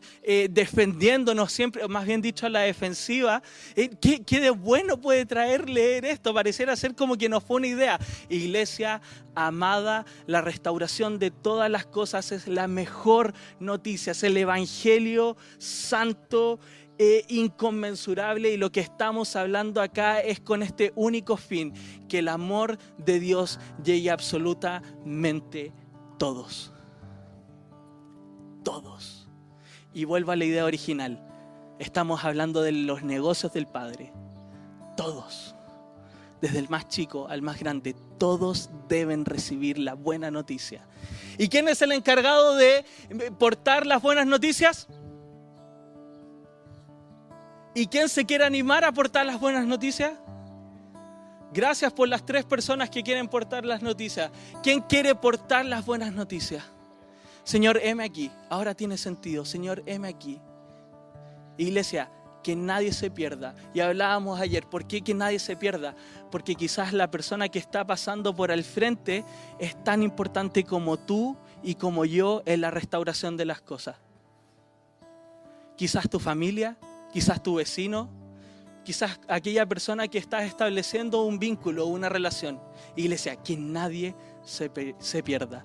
defendiéndonos 0.51 1.53
siempre, 1.53 1.87
más 1.89 2.07
bien 2.07 2.23
dicho, 2.23 2.47
a 2.47 2.49
la 2.49 2.61
defensiva, 2.61 3.43
¿qué, 3.75 4.23
¿qué, 4.25 4.41
de 4.41 4.51
bueno 4.51 4.99
puede 4.99 5.27
traer 5.27 5.69
leer 5.69 6.07
esto? 6.07 6.33
Pareciera 6.33 6.73
hacer 6.73 6.95
como 6.95 7.17
que 7.17 7.29
nos 7.29 7.45
fue 7.45 7.57
una 7.57 7.67
idea. 7.67 7.99
Iglesia 8.29 9.03
amada, 9.35 10.07
la 10.27 10.41
restauración 10.41 11.19
de 11.19 11.31
todas 11.31 11.71
las 11.71 11.87
cosas 11.87 12.33
es 12.33 12.49
la 12.49 12.69
mejor 12.69 13.35
noticia, 13.59 14.13
es 14.13 14.23
el 14.23 14.37
Evangelio 14.37 15.37
santo. 15.59 16.59
E 17.03 17.25
inconmensurable 17.29 18.53
y 18.53 18.59
lo 18.59 18.71
que 18.71 18.81
estamos 18.81 19.35
hablando 19.35 19.81
acá 19.81 20.21
es 20.21 20.39
con 20.39 20.63
este 20.63 20.93
único 20.97 21.39
fin, 21.39 21.73
que 22.11 22.19
el 22.19 22.29
amor 22.29 22.77
de 22.99 23.19
Dios 23.19 23.59
llegue 23.83 24.11
a 24.11 24.13
absolutamente 24.13 25.73
todos. 26.19 26.75
Todos. 28.63 29.31
Y 29.95 30.05
vuelvo 30.05 30.33
a 30.33 30.37
la 30.37 30.45
idea 30.45 30.67
original. 30.67 31.27
Estamos 31.79 32.23
hablando 32.23 32.61
de 32.61 32.73
los 32.73 33.03
negocios 33.03 33.55
del 33.55 33.67
Padre. 33.67 34.13
Todos 34.95 35.55
desde 36.41 36.59
el 36.59 36.69
más 36.69 36.89
chico 36.89 37.29
al 37.29 37.43
más 37.43 37.59
grande, 37.59 37.95
todos 38.19 38.71
deben 38.89 39.25
recibir 39.25 39.79
la 39.79 39.95
buena 39.95 40.31
noticia. 40.31 40.87
¿Y 41.39 41.49
quién 41.49 41.69
es 41.69 41.81
el 41.83 41.93
encargado 41.93 42.57
de 42.57 42.85
portar 43.39 43.87
las 43.87 44.03
buenas 44.03 44.27
noticias? 44.27 44.89
¿Y 47.75 47.87
quién 47.87 48.09
se 48.09 48.25
quiere 48.25 48.45
animar 48.45 48.85
a 48.85 48.93
portar 48.93 49.25
las 49.27 49.39
buenas 49.39 49.67
noticias? 49.67 50.13
Gracias 51.53 51.93
por 51.93 52.09
las 52.09 52.25
tres 52.25 52.45
personas 52.45 52.91
que 52.91 53.03
quieren 53.03 53.29
portar 53.29 53.65
las 53.65 53.83
noticias. 53.83 54.31
¿Quién 54.63 54.81
quiere 54.81 55.15
portar 55.15 55.65
las 55.65 55.85
buenas 55.85 56.13
noticias? 56.13 56.65
Señor, 57.45 57.79
heme 57.83 58.05
aquí. 58.05 58.31
Ahora 58.49 58.75
tiene 58.75 58.97
sentido. 58.97 59.45
Señor, 59.45 59.83
heme 59.87 60.09
aquí. 60.09 60.41
Iglesia, 61.59 62.11
que 62.43 62.57
nadie 62.57 62.93
se 62.93 63.11
pierda. 63.11 63.55
Y 63.75 63.81
hablábamos 63.81 64.41
ayer, 64.41 64.65
¿por 64.67 64.87
qué 64.87 65.03
que 65.03 65.15
nadie 65.15 65.39
se 65.39 65.57
pierda? 65.57 65.95
Porque 66.31 66.55
quizás 66.55 66.93
la 66.93 67.11
persona 67.11 67.49
que 67.49 67.59
está 67.59 67.85
pasando 67.87 68.35
por 68.35 68.51
al 68.51 68.65
frente 68.65 69.25
es 69.59 69.83
tan 69.85 70.03
importante 70.03 70.65
como 70.65 70.99
tú 70.99 71.37
y 71.63 71.75
como 71.75 72.05
yo 72.05 72.43
en 72.47 72.61
la 72.61 72.71
restauración 72.71 73.37
de 73.37 73.45
las 73.45 73.61
cosas. 73.61 73.97
Quizás 75.77 76.09
tu 76.09 76.19
familia, 76.19 76.77
quizás 77.13 77.43
tu 77.43 77.57
vecino, 77.57 78.11
quizás 78.85 79.21
aquella 79.29 79.67
persona 79.67 80.09
que 80.09 80.19
está 80.19 80.45
estableciendo 80.45 81.23
un 81.23 81.39
vínculo, 81.39 81.87
una 81.87 82.09
relación. 82.09 82.61
Iglesia, 82.97 83.37
que 83.37 83.57
nadie 83.57 84.15
se, 84.45 84.71
se 84.99 85.23
pierda. 85.23 85.65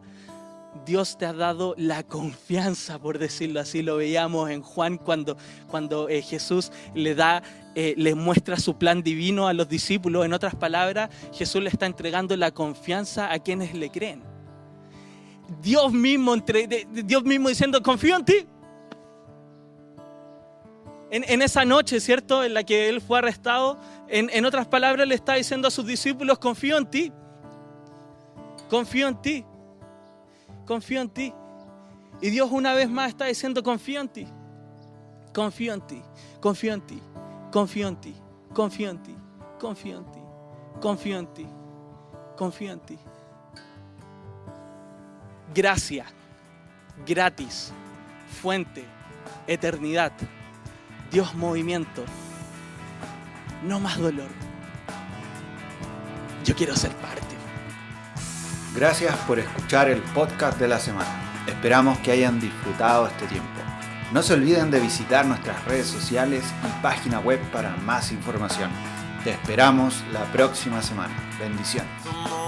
Dios 0.84 1.18
te 1.18 1.26
ha 1.26 1.34
dado 1.34 1.74
la 1.78 2.04
confianza, 2.04 3.00
por 3.00 3.18
decirlo 3.18 3.60
así. 3.60 3.82
Lo 3.82 3.98
veíamos 3.98 4.50
en 4.50 4.62
Juan 4.62 4.98
cuando, 4.98 5.38
cuando 5.68 6.10
eh, 6.10 6.22
Jesús 6.22 6.72
le 6.94 7.16
da, 7.16 7.42
eh, 7.76 8.16
muestra 8.16 8.58
su 8.58 8.78
plan 8.78 9.02
divino 9.02 9.48
a 9.48 9.54
los 9.54 9.70
discípulos. 9.70 10.26
En 10.26 10.34
otras 10.34 10.56
palabras, 10.56 11.10
Jesús 11.34 11.62
le 11.64 11.70
está 11.70 11.86
entregando 11.86 12.36
la 12.36 12.52
confianza 12.52 13.32
a 13.32 13.40
quienes 13.40 13.74
le 13.74 13.90
creen. 13.90 14.24
Dios 15.62 15.94
mismo, 15.94 16.34
entre, 16.34 16.68
Dios 16.68 17.24
mismo 17.24 17.50
diciendo, 17.50 17.82
confío 17.82 18.18
en 18.18 18.26
ti. 18.26 18.48
En, 21.12 21.42
esa 21.42 21.64
noche, 21.66 22.00
¿cierto? 22.00 22.44
En 22.44 22.54
la 22.54 22.64
que 22.64 22.90
él 22.90 23.00
fue 23.00 23.20
arrestado, 23.20 23.80
en, 24.08 24.30
en 24.34 24.44
otras 24.44 24.68
palabras 24.68 25.08
le 25.08 25.16
está 25.16 25.36
diciendo 25.36 25.68
a 25.68 25.72
sus 25.72 25.86
discípulos, 25.86 26.40
confío 26.40 26.78
en 26.78 26.86
ti. 26.88 27.14
Confío 28.70 29.08
en 29.08 29.22
ti. 29.22 29.46
Confío 30.66 31.02
en 31.02 31.10
ti. 31.10 31.34
Y 32.22 32.30
Dios 32.30 32.50
una 32.52 32.74
vez 32.74 32.90
más 32.90 33.10
está 33.10 33.26
diciendo, 33.26 33.62
confío 33.62 34.02
en 34.02 34.10
ti, 34.10 34.28
confío 35.34 35.74
en 35.74 35.82
ti, 35.82 36.02
confío 36.40 36.74
en 36.74 36.82
ti, 36.82 37.02
confío 37.52 37.88
en 37.88 38.02
ti, 38.02 38.16
confío 38.54 38.90
en 38.90 39.04
ti, 39.04 39.16
confío 39.60 39.98
en 39.98 40.12
ti, 40.12 40.20
confío 40.82 41.20
en 41.20 41.28
ti, 41.34 41.48
confío 42.38 42.72
en 42.72 42.80
ti. 42.80 42.98
Gracia, 45.54 46.06
gratis, 47.06 47.74
fuente, 48.42 48.86
eternidad, 49.46 50.14
Dios 51.16 51.34
movimiento, 51.34 52.04
no 53.64 53.80
más 53.80 53.98
dolor. 53.98 54.28
Yo 56.44 56.54
quiero 56.58 56.76
ser 56.76 56.92
parte. 56.98 57.22
Gracias 58.76 59.16
por 59.20 59.40
escuchar 59.40 59.88
el 59.88 60.02
podcast 60.02 60.60
de 60.60 60.68
la 60.68 60.78
semana. 60.78 61.08
Esperamos 61.48 61.98
que 62.00 62.12
hayan 62.12 62.42
disfrutado 62.42 63.08
este 63.08 63.28
tiempo. 63.28 63.48
No 64.12 64.22
se 64.24 64.34
olviden 64.34 64.70
de 64.72 64.82
visitar 64.82 65.26
nuestras 65.26 65.64
redes 65.64 65.88
sociales 65.88 66.44
y 66.68 66.84
página 66.84 67.22
web 67.22 67.40
para 67.50 67.78
más 67.78 68.12
información. 68.12 68.70
Te 69.24 69.32
esperamos 69.32 70.04
la 70.12 70.26
próxima 70.34 70.82
semana. 70.82 71.16
Bendiciones. 71.40 72.45